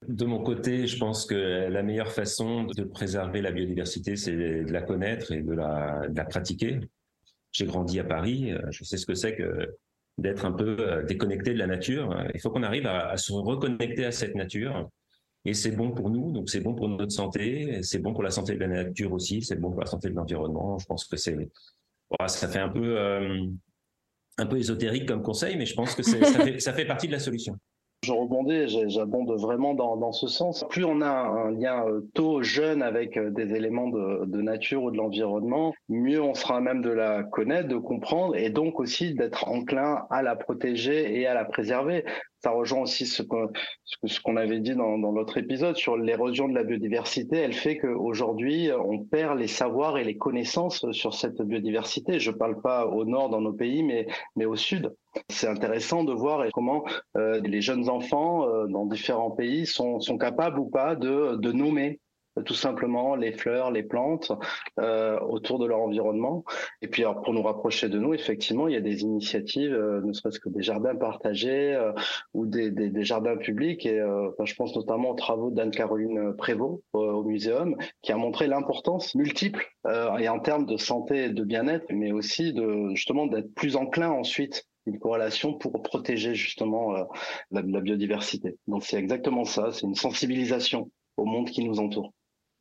de 0.07 0.25
mon 0.25 0.43
côté, 0.43 0.87
je 0.87 0.97
pense 0.97 1.25
que 1.25 1.35
la 1.35 1.83
meilleure 1.83 2.11
façon 2.11 2.63
de 2.63 2.83
préserver 2.83 3.41
la 3.41 3.51
biodiversité, 3.51 4.15
c'est 4.15 4.35
de 4.35 4.71
la 4.71 4.81
connaître 4.81 5.31
et 5.31 5.41
de 5.41 5.53
la, 5.53 6.25
pratiquer. 6.29 6.79
J'ai 7.51 7.65
grandi 7.65 7.99
à 7.99 8.03
Paris, 8.03 8.51
je 8.69 8.83
sais 8.83 8.97
ce 8.97 9.05
que 9.05 9.15
c'est 9.15 9.35
que 9.35 9.75
d'être 10.17 10.45
un 10.45 10.51
peu 10.51 10.77
euh, 10.79 11.03
déconnecté 11.03 11.53
de 11.53 11.59
la 11.59 11.67
nature. 11.67 12.15
Il 12.33 12.39
faut 12.39 12.49
qu'on 12.49 12.63
arrive 12.63 12.85
à, 12.87 13.09
à, 13.09 13.17
se 13.17 13.33
reconnecter 13.33 14.05
à 14.05 14.11
cette 14.11 14.35
nature. 14.35 14.89
Et 15.43 15.53
c'est 15.53 15.71
bon 15.71 15.91
pour 15.91 16.09
nous, 16.09 16.31
donc 16.31 16.49
c'est 16.49 16.61
bon 16.61 16.73
pour 16.73 16.89
notre 16.89 17.11
santé, 17.11 17.83
c'est 17.83 17.99
bon 17.99 18.13
pour 18.13 18.23
la 18.23 18.31
santé 18.31 18.55
de 18.55 18.59
la 18.59 18.67
nature 18.67 19.13
aussi, 19.13 19.41
c'est 19.41 19.57
bon 19.57 19.71
pour 19.71 19.81
la 19.81 19.85
santé 19.85 20.09
de 20.09 20.15
l'environnement. 20.15 20.79
Je 20.79 20.85
pense 20.85 21.05
que 21.05 21.17
c'est, 21.17 21.49
ça 22.27 22.47
fait 22.47 22.59
un 22.59 22.69
peu 22.69 22.97
euh, 22.97 23.45
un 24.37 24.45
peu 24.45 24.57
ésotérique 24.57 25.07
comme 25.07 25.21
conseil, 25.21 25.55
mais 25.57 25.65
je 25.65 25.75
pense 25.75 25.95
que 25.95 26.03
ça 26.03 26.73
fait, 26.73 26.85
partie 26.85 27.07
de 27.07 27.13
la 27.13 27.19
solution. 27.19 27.55
Je 28.03 28.11
rebondis, 28.11 28.67
j'abonde 28.89 29.31
vraiment 29.39 29.73
dans, 29.73 30.11
ce 30.11 30.27
sens. 30.27 30.63
Plus 30.69 30.85
on 30.85 31.01
a 31.01 31.09
un 31.09 31.51
lien 31.51 31.87
euh, 31.87 32.01
tôt, 32.13 32.43
jeune 32.43 32.83
avec 32.83 33.17
euh, 33.17 33.31
des 33.31 33.55
éléments 33.55 33.87
de, 33.89 34.25
de 34.25 34.41
nature 34.41 34.83
ou 34.83 34.91
de 34.91 34.97
l'environnement, 34.97 35.73
mieux 35.89 36.21
on 36.21 36.35
sera 36.35 36.61
même 36.61 36.83
de 36.83 36.91
la 36.91 37.23
connaître, 37.23 37.67
de 37.67 37.77
comprendre 37.77 38.35
et 38.35 38.51
donc 38.51 38.79
aussi 38.79 39.15
d'être 39.15 39.47
enclin 39.47 40.05
à 40.11 40.21
la 40.21 40.35
protéger 40.35 41.19
et 41.19 41.25
à 41.25 41.33
la 41.33 41.45
préserver 41.45 42.05
ça 42.45 42.51
rejoint 42.51 42.81
aussi 42.81 43.07
ce 43.07 43.23
qu'on 43.23 43.49
ce 43.85 44.37
avait 44.37 44.59
dit 44.59 44.75
dans, 44.75 44.97
l'autre 44.97 45.39
épisode 45.39 45.75
sur 45.77 45.97
l'érosion 45.97 46.47
de 46.47 46.53
la 46.53 46.63
biodiversité. 46.63 47.37
Elle 47.37 47.53
fait 47.53 47.79
qu'aujourd'hui, 47.79 48.69
on 48.71 48.99
perd 48.99 49.39
les 49.39 49.47
savoirs 49.47 49.97
et 49.97 50.03
les 50.03 50.15
connaissances 50.15 50.91
sur 50.91 51.15
cette 51.15 51.41
biodiversité. 51.41 52.19
Je 52.19 52.29
parle 52.29 52.61
pas 52.61 52.85
au 52.85 53.03
nord 53.03 53.29
dans 53.29 53.41
nos 53.41 53.53
pays, 53.53 53.81
mais, 53.81 54.05
mais 54.35 54.45
au 54.45 54.55
sud. 54.55 54.93
C'est 55.27 55.47
intéressant 55.47 56.03
de 56.03 56.13
voir 56.13 56.45
comment 56.53 56.83
euh, 57.17 57.41
les 57.43 57.61
jeunes 57.61 57.89
enfants 57.89 58.47
euh, 58.47 58.67
dans 58.67 58.85
différents 58.85 59.31
pays 59.31 59.65
sont, 59.65 59.99
sont 59.99 60.19
capables 60.19 60.59
ou 60.59 60.69
pas 60.69 60.95
de, 60.95 61.37
de 61.37 61.51
nommer 61.51 61.99
tout 62.43 62.53
simplement 62.53 63.15
les 63.15 63.31
fleurs, 63.31 63.71
les 63.71 63.83
plantes 63.83 64.31
euh, 64.79 65.19
autour 65.21 65.59
de 65.59 65.65
leur 65.65 65.79
environnement. 65.79 66.43
Et 66.81 66.87
puis 66.87 67.03
alors, 67.03 67.21
pour 67.21 67.33
nous 67.33 67.41
rapprocher 67.41 67.89
de 67.89 67.97
nous, 67.97 68.13
effectivement, 68.13 68.67
il 68.67 68.73
y 68.73 68.77
a 68.77 68.81
des 68.81 69.01
initiatives, 69.01 69.73
euh, 69.73 70.01
ne 70.01 70.13
serait-ce 70.13 70.39
que 70.39 70.49
des 70.49 70.61
jardins 70.61 70.95
partagés 70.95 71.73
euh, 71.75 71.93
ou 72.33 72.45
des, 72.45 72.71
des, 72.71 72.89
des, 72.89 73.03
jardins 73.03 73.37
publics. 73.37 73.85
Et 73.85 73.99
euh, 73.99 74.29
je 74.43 74.55
pense 74.55 74.75
notamment 74.75 75.11
aux 75.11 75.15
travaux 75.15 75.51
d'Anne-Caroline 75.51 76.33
Prévost 76.37 76.81
au 76.93 77.23
Muséum, 77.23 77.75
qui 78.01 78.11
a 78.11 78.17
montré 78.17 78.47
l'importance 78.47 79.15
multiple 79.15 79.65
et 80.19 80.29
en 80.29 80.39
termes 80.39 80.65
de 80.65 80.77
santé 80.77 81.25
et 81.25 81.29
de 81.29 81.43
bien-être, 81.43 81.85
mais 81.91 82.11
aussi 82.11 82.53
de 82.53 82.89
justement 82.95 83.27
d'être 83.27 83.53
plus 83.53 83.75
enclin 83.75 84.09
ensuite 84.09 84.65
une 84.87 84.99
corrélation 84.99 85.53
pour 85.53 85.81
protéger 85.81 86.33
justement 86.33 86.91
la, 86.93 87.61
la 87.61 87.81
biodiversité. 87.81 88.57
Donc 88.67 88.83
c'est 88.83 88.97
exactement 88.97 89.45
ça, 89.45 89.71
c'est 89.71 89.85
une 89.85 89.95
sensibilisation 89.95 90.89
au 91.17 91.25
monde 91.25 91.49
qui 91.49 91.63
nous 91.63 91.79
entoure 91.79 92.13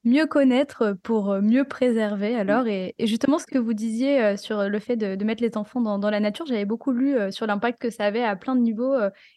mieux 0.05 0.27
connaître 0.27 0.97
pour 1.03 1.31
euh, 1.31 1.40
mieux 1.40 1.64
préserver 1.64 2.37
alors 2.37 2.67
et, 2.67 2.95
justement 3.01 3.38
ce 3.38 3.47
que 3.47 3.59
vous 3.59 3.73
disiez 3.73 4.23
euh, 4.23 4.37
sur 4.37 4.69
le 4.69 4.79
fait 4.79 4.97
de, 4.97 5.25
mettre 5.25 5.43
les 5.43 5.57
enfants 5.57 5.81
dans, 5.81 6.11
la 6.11 6.21
nature 6.21 6.45
j'avais 6.47 6.67
beaucoup 6.67 6.93
lu 6.93 7.17
euh, 7.17 7.31
sur 7.31 7.47
l'impact 7.47 7.81
que 7.81 7.90
ça 7.90 8.05
avait 8.05 8.23
à 8.23 8.37
plein 8.37 8.55
de 8.55 8.61
niveaux 8.61 8.95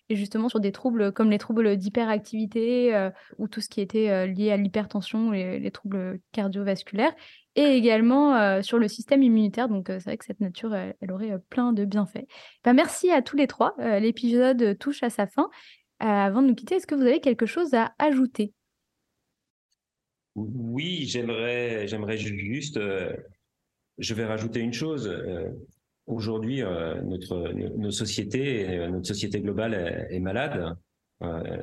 et 0.10 0.16
justement 0.16 0.50
sur 0.50 0.60
des 0.60 0.72
troubles 0.72 1.14
comme 1.14 1.30
les 1.30 1.38
troubles 1.38 1.78
d'hyperactivité 1.78 3.10
ou 3.38 3.48
tout 3.48 3.62
ce 3.62 3.70
qui 3.70 3.82
était 3.82 4.28
lié 4.28 4.52
à 4.52 4.58
l'hypertension 4.58 5.34
et 5.34 5.60
les 5.60 5.72
troubles 5.72 6.20
cardiovasculaires 6.32 7.14
et 7.56 7.76
également 7.76 8.62
sur 8.62 8.78
le 8.78 8.88
système 8.88 9.24
immunitaire. 9.24 9.70
Donc 9.70 9.86
c'est 9.88 10.04
vrai 10.04 10.18
que 10.18 10.26
cette 10.26 10.40
nature 10.40 10.74
elle, 10.76 11.12
aurait 11.12 11.38
plein 11.50 11.74
de 11.74 11.86
bienfaits. 11.86 12.26
Ben, 12.64 12.74
merci 12.74 13.12
à 13.12 13.22
tous 13.22 13.38
les 13.38 13.48
trois 13.48 13.76
l'épisode 13.80 14.78
touche 14.80 15.04
à 15.04 15.10
sa 15.10 15.28
fin. 15.28 15.50
Avant 16.00 16.42
de 16.42 16.48
nous 16.48 16.56
quitter 16.56 16.76
est-ce 16.76 16.88
que 16.88 16.96
vous 16.96 17.02
avez 17.02 17.22
quelque 17.22 17.46
chose 17.46 17.74
à 17.74 17.94
ajouter? 18.00 18.54
Oui, 20.38 21.06
j'aimerais, 21.08 21.88
j'aimerais 21.88 22.18
juste, 22.18 22.78
euh, 22.78 23.12
je 23.98 24.14
vais 24.14 24.26
rajouter 24.26 24.60
une 24.60 24.74
chose. 24.74 25.08
Euh, 25.08 25.50
aujourd'hui, 26.06 26.62
euh, 26.62 27.02
notre, 27.02 27.52
nos 27.54 27.80
notre 27.80 27.92
société 29.08 29.42
globale 29.42 30.08
est, 30.12 30.20
malade. 30.20 30.76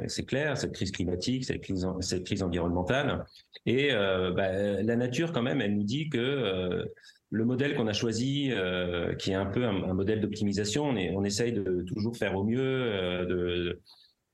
c'est 0.08 0.26
clair, 0.26 0.58
cette 0.58 0.72
crise 0.72 0.90
climatique, 0.90 1.44
cette 1.44 1.60
crise, 1.60 1.86
cette 2.00 2.24
crise 2.24 2.42
environnementale. 2.42 3.24
Et 3.64 3.90
bah, 3.92 4.82
la 4.82 4.96
nature, 4.96 5.32
quand 5.32 5.42
même, 5.42 5.60
elle 5.60 5.76
nous 5.76 5.84
dit 5.84 6.08
que 6.08 6.84
le 7.30 7.44
modèle 7.44 7.76
qu'on 7.76 7.86
a 7.86 7.92
choisi, 7.92 8.50
qui 9.20 9.30
est 9.30 9.34
un 9.34 9.46
peu 9.46 9.64
un, 9.64 9.94
modèle 9.94 10.20
d'optimisation, 10.20 10.86
on, 10.86 10.96
on, 10.96 11.24
essaye 11.24 11.52
de 11.52 11.84
toujours 11.86 12.16
faire 12.16 12.36
au 12.36 12.42
mieux. 12.42 13.28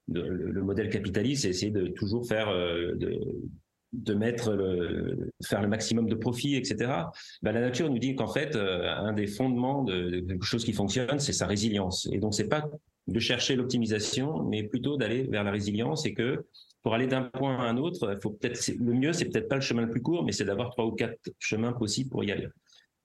Le 0.08 0.62
modèle 0.62 0.88
capitaliste, 0.88 1.42
c'est 1.42 1.50
essayer 1.50 1.70
de 1.70 1.88
toujours 1.88 2.26
faire 2.26 2.48
de 3.92 4.14
mettre 4.14 4.52
le, 4.52 5.30
faire 5.44 5.62
le 5.62 5.68
maximum 5.68 6.08
de 6.08 6.14
profit, 6.14 6.56
etc. 6.56 6.92
Ben, 7.42 7.52
la 7.52 7.60
nature 7.60 7.90
nous 7.90 7.98
dit 7.98 8.14
qu'en 8.14 8.28
fait, 8.28 8.54
euh, 8.54 8.88
un 8.88 9.12
des 9.12 9.26
fondements 9.26 9.82
de, 9.82 10.20
quelque 10.20 10.44
chose 10.44 10.64
qui 10.64 10.72
fonctionne, 10.72 11.18
c'est 11.18 11.32
sa 11.32 11.46
résilience. 11.46 12.08
Et 12.12 12.18
donc, 12.18 12.34
c'est 12.34 12.48
pas 12.48 12.68
de 13.08 13.18
chercher 13.18 13.56
l'optimisation, 13.56 14.44
mais 14.44 14.62
plutôt 14.62 14.96
d'aller 14.96 15.24
vers 15.24 15.42
la 15.42 15.50
résilience 15.50 16.06
et 16.06 16.14
que 16.14 16.44
pour 16.82 16.94
aller 16.94 17.06
d'un 17.06 17.24
point 17.24 17.58
à 17.58 17.62
un 17.62 17.76
autre, 17.76 18.18
faut 18.22 18.30
peut-être 18.30 18.72
le 18.78 18.94
mieux, 18.94 19.12
c'est 19.12 19.26
peut-être 19.26 19.48
pas 19.48 19.56
le 19.56 19.60
chemin 19.60 19.82
le 19.82 19.90
plus 19.90 20.00
court, 20.00 20.24
mais 20.24 20.32
c'est 20.32 20.44
d'avoir 20.44 20.70
trois 20.70 20.86
ou 20.86 20.92
quatre 20.92 21.18
chemins 21.38 21.72
possibles 21.72 22.08
pour 22.08 22.24
y 22.24 22.32
aller. 22.32 22.48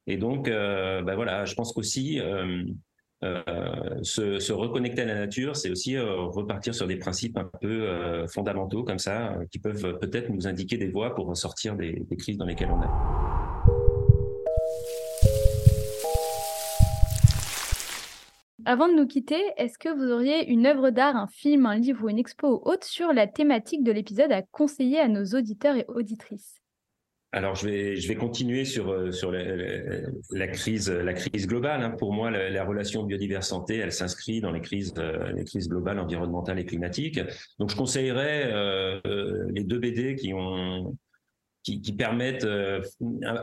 Et 0.07 0.17
donc, 0.17 0.47
ben 0.47 1.15
voilà, 1.15 1.45
je 1.45 1.55
pense 1.55 1.73
qu'aussi, 1.73 2.19
euh, 2.19 2.63
se, 3.21 4.51
reconnecter 4.51 5.01
à 5.01 5.05
la 5.05 5.15
nature, 5.15 5.55
c'est 5.55 5.69
aussi 5.69 5.97
repartir 5.97 6.75
sur 6.75 6.87
des 6.87 6.97
principes 6.97 7.37
un 7.37 7.49
peu 7.61 8.25
fondamentaux 8.27 8.83
comme 8.83 8.99
ça, 8.99 9.35
qui 9.51 9.59
peuvent 9.59 9.97
peut-être 9.99 10.29
nous 10.29 10.47
indiquer 10.47 10.77
des 10.77 10.89
voies 10.89 11.15
pour 11.15 11.35
sortir 11.35 11.75
des, 11.75 11.93
des 11.93 12.15
crises 12.17 12.37
dans 12.37 12.45
lesquelles 12.45 12.71
on 12.71 12.81
est. 12.81 13.25
Avant 18.67 18.87
de 18.87 18.95
nous 18.95 19.05
quitter, 19.05 19.39
est-ce 19.57 19.77
que 19.77 19.89
vous 19.89 20.11
auriez 20.11 20.49
une 20.49 20.65
œuvre 20.65 20.89
d'art, 20.89 21.15
un 21.15 21.27
film, 21.27 21.67
un 21.67 21.77
livre 21.77 22.05
ou 22.05 22.09
une 22.09 22.17
expo 22.17 22.47
ou 22.47 22.61
autre 22.67 22.87
sur 22.87 23.13
la 23.13 23.27
thématique 23.27 23.83
de 23.83 23.91
l'épisode 23.91 24.31
à 24.31 24.41
conseiller 24.41 24.99
à 24.99 25.07
nos 25.07 25.23
auditeurs 25.23 25.75
et 25.75 25.85
auditrices? 25.87 26.64
Alors, 27.35 27.55
je 27.55 27.67
vais, 27.67 27.97
je 27.97 28.07
vais 28.07 28.15
continuer 28.15 28.63
sur, 28.63 28.89
euh, 28.89 29.11
sur 29.11 29.29
la, 29.29 30.47
crise, 30.47 30.89
la 30.89 31.13
crise 31.13 31.47
globale. 31.47 31.83
Hein. 31.83 31.89
Pour 31.89 32.13
moi, 32.13 32.31
la, 32.31 32.63
relation 32.63 33.03
biodiversité, 33.03 33.75
elle 33.75 33.91
s'inscrit 33.91 34.39
dans 34.39 34.51
les 34.51 34.61
crises, 34.61 34.93
euh, 34.97 35.33
les 35.33 35.43
crises 35.43 35.67
globales 35.67 35.99
environnementales 35.99 36.59
et 36.59 36.65
climatiques. 36.65 37.19
Donc, 37.59 37.71
je 37.71 37.75
conseillerais 37.75 38.53
euh, 38.53 39.01
les 39.49 39.65
deux 39.65 39.79
BD 39.79 40.15
qui 40.15 40.33
ont, 40.33 40.97
qui, 41.61 41.91
permettent 41.91 42.47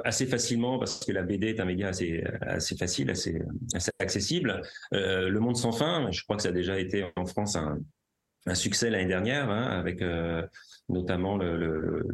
assez 0.05 0.24
facilement, 0.24 0.78
parce 0.78 1.05
que 1.05 1.12
la 1.12 1.22
BD 1.22 1.48
est 1.48 1.61
un 1.61 1.66
média 1.66 1.88
assez, 1.88 2.24
assez 2.40 2.78
facile, 2.78 3.11
assez, 3.11 3.42
accessible. 3.98 4.62
Le 4.92 5.38
Monde 5.38 5.57
sans 5.57 5.72
fin, 5.72 6.11
je 6.11 6.22
crois 6.22 6.37
que 6.37 6.42
ça 6.42 6.48
a 6.48 6.52
déjà 6.52 6.78
été 6.78 7.05
en 7.16 7.26
France 7.26 7.57
un, 7.57 8.55
succès 8.55 8.88
l'année 8.88 9.09
dernière, 9.09 9.50
hein, 9.50 9.64
avec 9.64 10.02
notamment 10.92 11.37
le, 11.37 12.05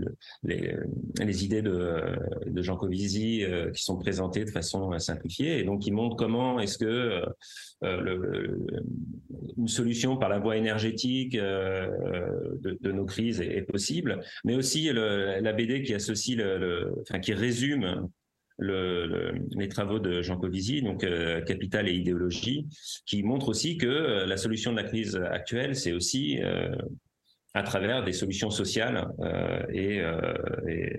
les, 0.43 1.45
idées 1.45 1.63
de, 1.63 2.17
de 2.47 2.63
Jean 2.63 2.77
Covici 2.77 3.45
euh, 3.45 3.71
qui 3.71 3.83
sont 3.83 3.97
présentées 3.97 4.45
de 4.45 4.51
façon 4.51 4.99
simplifiée 4.99 5.59
et 5.59 5.65
donc 5.65 5.83
qui 5.83 5.93
montrent 5.93 6.17
comment 6.17 6.59
est-ce 6.61 6.79
que 6.79 7.23
euh, 7.85 8.57
une 9.57 9.69
solution 9.69 10.17
par 10.17 10.29
la 10.29 10.39
voie 10.39 10.57
énergétique 10.57 11.37
de, 11.37 12.93
nos 12.93 13.05
crises 13.05 13.41
est, 13.41 13.63
possible, 13.63 14.21
mais 14.45 14.55
aussi 14.55 14.91
la 14.93 15.53
BD 15.53 15.83
qui 15.83 15.95
associe 15.95 16.37
le, 16.37 16.95
enfin 17.03 17.19
qui 17.19 17.35
résume 17.35 18.09
le, 18.59 19.35
les 19.53 19.69
travaux 19.69 19.99
de 19.99 20.21
Jean 20.21 20.37
Covici, 20.37 20.83
donc 20.83 21.05
euh, 21.05 21.41
Capital 21.43 21.89
et 21.89 21.93
idéologie, 21.93 22.67
qui 23.07 23.23
montrent 23.23 23.49
aussi 23.49 23.79
que 23.79 23.87
euh, 23.87 24.27
la 24.27 24.37
solution 24.37 24.73
de 24.73 24.77
la 24.77 24.85
crise 24.85 25.17
actuelle, 25.17 25.77
c'est 25.77 25.93
aussi 25.93 26.41
euh, 26.43 26.75
à 27.59 27.63
travers 27.63 28.05
des 28.05 28.13
solutions 28.13 28.51
sociales 28.51 29.09
et, 29.73 30.01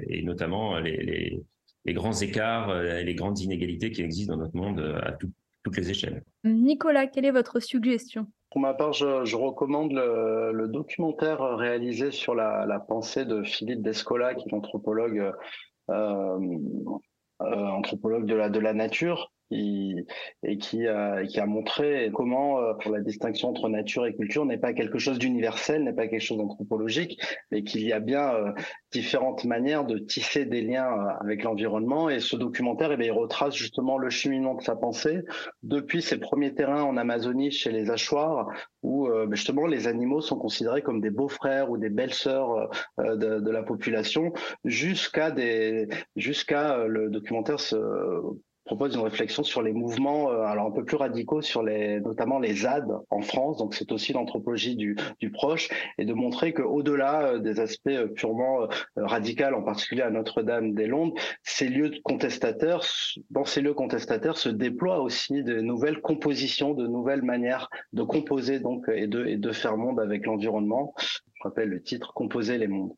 et, 0.07 0.21
notamment 0.23 0.79
les, 0.79 0.97
les, 0.97 1.41
les, 1.85 1.93
grands 1.93 2.13
écarts 2.13 2.83
et 2.83 3.03
les 3.03 3.15
grandes 3.15 3.39
inégalités 3.39 3.91
qui 3.91 4.01
existent 4.01 4.33
dans 4.35 4.41
notre 4.43 4.55
monde 4.55 4.79
à 5.01 5.13
toutes 5.13 5.77
les 5.77 5.89
échelles. 5.89 6.23
Nicolas, 6.43 7.07
quelle 7.07 7.25
est 7.25 7.31
votre 7.31 7.59
suggestion? 7.59 8.27
Pour 8.51 8.61
ma 8.61 8.73
part, 8.73 8.93
je, 8.93 9.25
je 9.25 9.35
recommande 9.35 9.91
le, 9.93 10.51
le, 10.53 10.67
documentaire 10.67 11.39
réalisé 11.55 12.11
sur 12.11 12.33
la, 12.33 12.65
la, 12.65 12.79
pensée 12.79 13.25
de 13.25 13.43
Philippe 13.43 13.83
Descola, 13.83 14.33
qui 14.33 14.49
est 14.49 14.53
anthropologue 14.53 15.31
euh, 15.89 16.39
euh, 17.41 17.67
anthropologue 17.67 18.25
de 18.25 18.35
la, 18.35 18.49
de 18.49 18.59
la 18.59 18.73
nature, 18.73 19.31
et 19.51 20.57
qui 20.59 20.87
a, 20.87 21.25
qui 21.25 21.39
a 21.39 21.45
montré 21.45 22.11
comment 22.13 22.59
euh, 22.59 22.73
la 22.89 23.01
distinction 23.01 23.49
entre 23.49 23.69
nature 23.69 24.05
et 24.05 24.15
culture 24.15 24.45
n'est 24.45 24.57
pas 24.57 24.73
quelque 24.73 24.99
chose 24.99 25.17
d'universel, 25.17 25.83
n'est 25.83 25.93
pas 25.93 26.07
quelque 26.07 26.21
chose 26.21 26.37
d'anthropologique, 26.37 27.19
mais 27.51 27.63
qu'il 27.63 27.85
y 27.85 27.91
a 27.91 27.99
bien 27.99 28.33
euh, 28.33 28.51
différentes 28.91 29.45
manières 29.45 29.85
de 29.85 29.97
tisser 29.97 30.45
des 30.45 30.61
liens 30.61 30.91
euh, 30.91 31.11
avec 31.21 31.43
l'environnement. 31.43 32.09
Et 32.09 32.19
ce 32.19 32.35
documentaire, 32.35 32.91
eh 32.91 32.97
bien, 32.97 33.07
il 33.07 33.11
retrace 33.11 33.55
justement 33.55 33.97
le 33.97 34.09
cheminement 34.09 34.55
de 34.55 34.61
sa 34.61 34.75
pensée 34.75 35.21
depuis 35.63 36.01
ses 36.01 36.19
premiers 36.19 36.53
terrains 36.53 36.83
en 36.83 36.97
Amazonie 36.97 37.51
chez 37.51 37.71
les 37.71 37.89
Achoirs, 37.89 38.49
où 38.83 39.07
ben, 39.07 39.35
justement 39.35 39.65
les 39.65 39.87
animaux 39.87 40.21
sont 40.21 40.37
considérés 40.37 40.81
comme 40.81 41.01
des 41.01 41.09
beaux-frères 41.09 41.69
ou 41.69 41.77
des 41.77 41.89
belles-sœurs 41.89 42.69
de, 42.97 43.39
de, 43.39 43.51
la 43.51 43.63
population, 43.63 44.31
jusqu'à 44.63 45.31
des 45.31 45.87
jusqu'à 46.15 46.85
le 46.85 47.09
documentaire 47.09 47.59
se 47.59 47.75
propose 48.69 48.93
une 48.93 49.01
réflexion 49.01 49.41
sur 49.41 49.63
les 49.63 49.73
mouvements, 49.73 50.29
euh, 50.29 50.43
alors 50.43 50.67
un 50.67 50.71
peu 50.71 50.85
plus 50.85 50.95
radicaux 50.95 51.41
sur 51.41 51.63
les, 51.63 51.99
notamment 52.01 52.37
les 52.37 52.53
ZAD 52.53 52.87
en 53.09 53.21
France. 53.21 53.57
Donc 53.57 53.73
c'est 53.73 53.91
aussi 53.91 54.13
l'anthropologie 54.13 54.75
du, 54.75 54.95
du, 55.19 55.31
proche 55.31 55.69
et 55.97 56.05
de 56.05 56.13
montrer 56.13 56.53
que 56.53 56.61
au-delà 56.61 57.23
euh, 57.23 57.39
des 57.39 57.59
aspects 57.59 57.87
euh, 57.87 58.05
purement 58.05 58.67
radicaux, 58.95 59.55
en 59.55 59.63
particulier 59.63 60.03
à 60.03 60.11
Notre-Dame-des-Landes, 60.11 61.13
ces 61.41 61.67
lieux 61.67 61.91
contestateurs, 62.03 62.85
dans 63.31 63.43
ces 63.43 63.61
lieux 63.61 63.73
contestateurs 63.73 64.37
se 64.37 64.49
déploient 64.49 65.01
aussi 65.01 65.43
de 65.43 65.61
nouvelles 65.61 66.01
compositions, 66.01 66.75
de 66.75 66.85
nouvelles 66.85 67.23
manières 67.23 67.69
de 67.93 68.03
composer 68.03 68.59
donc 68.59 68.85
et 68.93 69.07
de, 69.07 69.25
et 69.25 69.37
de 69.37 69.51
faire 69.51 69.77
monde 69.77 69.99
avec 69.99 70.27
l'environnement. 70.27 70.93
Je 70.99 71.43
rappelle 71.43 71.69
le 71.69 71.81
titre 71.81 72.13
Composer 72.13 72.59
les 72.59 72.67
mondes. 72.67 72.93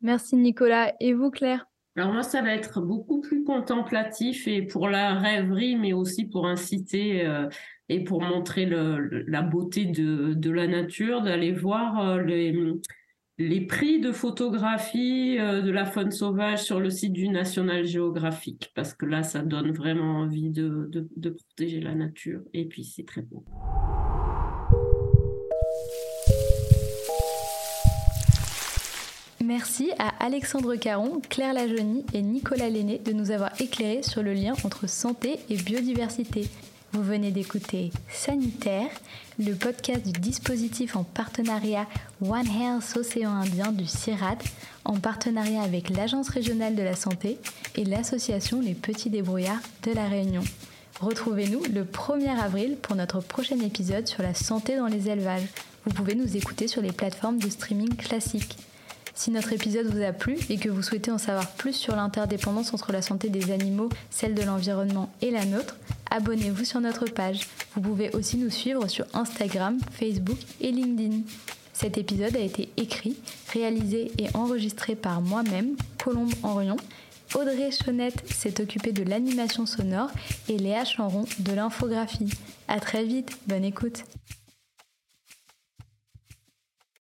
Merci 0.00 0.34
Nicolas. 0.36 0.92
Et 0.98 1.12
vous 1.12 1.30
Claire? 1.30 1.66
Alors 1.96 2.12
moi, 2.12 2.24
ça 2.24 2.42
va 2.42 2.52
être 2.52 2.80
beaucoup 2.80 3.20
plus 3.20 3.44
contemplatif 3.44 4.48
et 4.48 4.62
pour 4.62 4.88
la 4.88 5.14
rêverie, 5.14 5.76
mais 5.76 5.92
aussi 5.92 6.24
pour 6.24 6.46
inciter 6.46 7.24
euh, 7.24 7.48
et 7.88 8.02
pour 8.02 8.20
montrer 8.20 8.66
la 8.66 9.42
beauté 9.42 9.84
de, 9.86 10.50
la 10.50 10.66
nature, 10.66 11.22
d'aller 11.22 11.52
voir 11.52 12.00
euh, 12.00 12.22
les, 13.38 13.60
prix 13.66 14.00
de 14.00 14.10
photographie 14.10 15.38
euh, 15.38 15.62
de 15.62 15.70
la 15.70 15.84
faune 15.84 16.10
sauvage 16.10 16.64
sur 16.64 16.80
le 16.80 16.90
site 16.90 17.12
du 17.12 17.28
National 17.28 17.84
Geographic, 17.84 18.72
parce 18.74 18.92
que 18.92 19.06
là, 19.06 19.22
ça 19.22 19.42
donne 19.42 19.70
vraiment 19.70 20.16
envie 20.16 20.50
de 20.50 21.06
protéger 21.30 21.80
la 21.80 21.94
nature 21.94 22.40
et 22.52 22.66
puis 22.66 22.82
c'est 22.82 23.06
très 23.06 23.22
beau. 23.22 23.44
Merci 29.56 29.92
à 30.00 30.08
Alexandre 30.18 30.74
Caron, 30.74 31.22
Claire 31.30 31.54
Lajonie 31.54 32.04
et 32.12 32.22
Nicolas 32.22 32.68
Lenné 32.68 32.98
de 32.98 33.12
nous 33.12 33.30
avoir 33.30 33.52
éclairés 33.60 34.02
sur 34.02 34.20
le 34.20 34.34
lien 34.34 34.54
entre 34.64 34.88
santé 34.88 35.38
et 35.48 35.54
biodiversité. 35.54 36.48
Vous 36.90 37.04
venez 37.04 37.30
d'écouter 37.30 37.92
Sanitaire, 38.10 38.88
le 39.38 39.54
podcast 39.54 40.04
du 40.04 40.10
dispositif 40.10 40.96
en 40.96 41.04
partenariat 41.04 41.86
One 42.20 42.48
Health 42.48 42.96
Océan 42.96 43.30
Indien 43.30 43.70
du 43.70 43.86
CIRAD, 43.86 44.42
en 44.84 44.98
partenariat 44.98 45.62
avec 45.62 45.88
l'Agence 45.88 46.30
régionale 46.30 46.74
de 46.74 46.82
la 46.82 46.96
santé 46.96 47.38
et 47.76 47.84
l'association 47.84 48.60
Les 48.60 48.74
Petits 48.74 49.08
Débrouillards 49.08 49.62
de 49.84 49.92
La 49.92 50.08
Réunion. 50.08 50.42
Retrouvez-nous 51.00 51.62
le 51.72 51.84
1er 51.84 52.40
avril 52.40 52.76
pour 52.82 52.96
notre 52.96 53.20
prochain 53.20 53.60
épisode 53.60 54.08
sur 54.08 54.24
la 54.24 54.34
santé 54.34 54.76
dans 54.76 54.88
les 54.88 55.08
élevages. 55.08 55.46
Vous 55.84 55.92
pouvez 55.92 56.16
nous 56.16 56.36
écouter 56.36 56.66
sur 56.66 56.82
les 56.82 56.90
plateformes 56.90 57.38
de 57.38 57.48
streaming 57.48 57.94
classiques. 57.94 58.56
Si 59.14 59.30
notre 59.30 59.52
épisode 59.52 59.86
vous 59.86 60.02
a 60.02 60.12
plu 60.12 60.36
et 60.50 60.58
que 60.58 60.68
vous 60.68 60.82
souhaitez 60.82 61.12
en 61.12 61.18
savoir 61.18 61.48
plus 61.52 61.72
sur 61.72 61.94
l'interdépendance 61.94 62.74
entre 62.74 62.90
la 62.90 63.00
santé 63.00 63.28
des 63.28 63.52
animaux, 63.52 63.88
celle 64.10 64.34
de 64.34 64.42
l'environnement 64.42 65.12
et 65.22 65.30
la 65.30 65.44
nôtre, 65.44 65.76
abonnez-vous 66.10 66.64
sur 66.64 66.80
notre 66.80 67.06
page. 67.06 67.46
Vous 67.74 67.80
pouvez 67.80 68.10
aussi 68.10 68.36
nous 68.36 68.50
suivre 68.50 68.88
sur 68.88 69.06
Instagram, 69.14 69.78
Facebook 69.92 70.38
et 70.60 70.72
LinkedIn. 70.72 71.22
Cet 71.72 71.96
épisode 71.96 72.36
a 72.36 72.40
été 72.40 72.70
écrit, 72.76 73.16
réalisé 73.52 74.10
et 74.18 74.26
enregistré 74.34 74.96
par 74.96 75.20
moi-même, 75.20 75.76
Colombe 76.02 76.32
Henrion. 76.42 76.76
Audrey 77.34 77.70
Chonette 77.70 78.22
s'est 78.32 78.60
occupée 78.60 78.92
de 78.92 79.02
l'animation 79.04 79.64
sonore 79.64 80.10
et 80.48 80.56
Léa 80.56 80.84
Chanron 80.84 81.24
de 81.38 81.52
l'infographie. 81.52 82.30
À 82.68 82.80
très 82.80 83.04
vite, 83.04 83.38
bonne 83.46 83.64
écoute. 83.64 84.04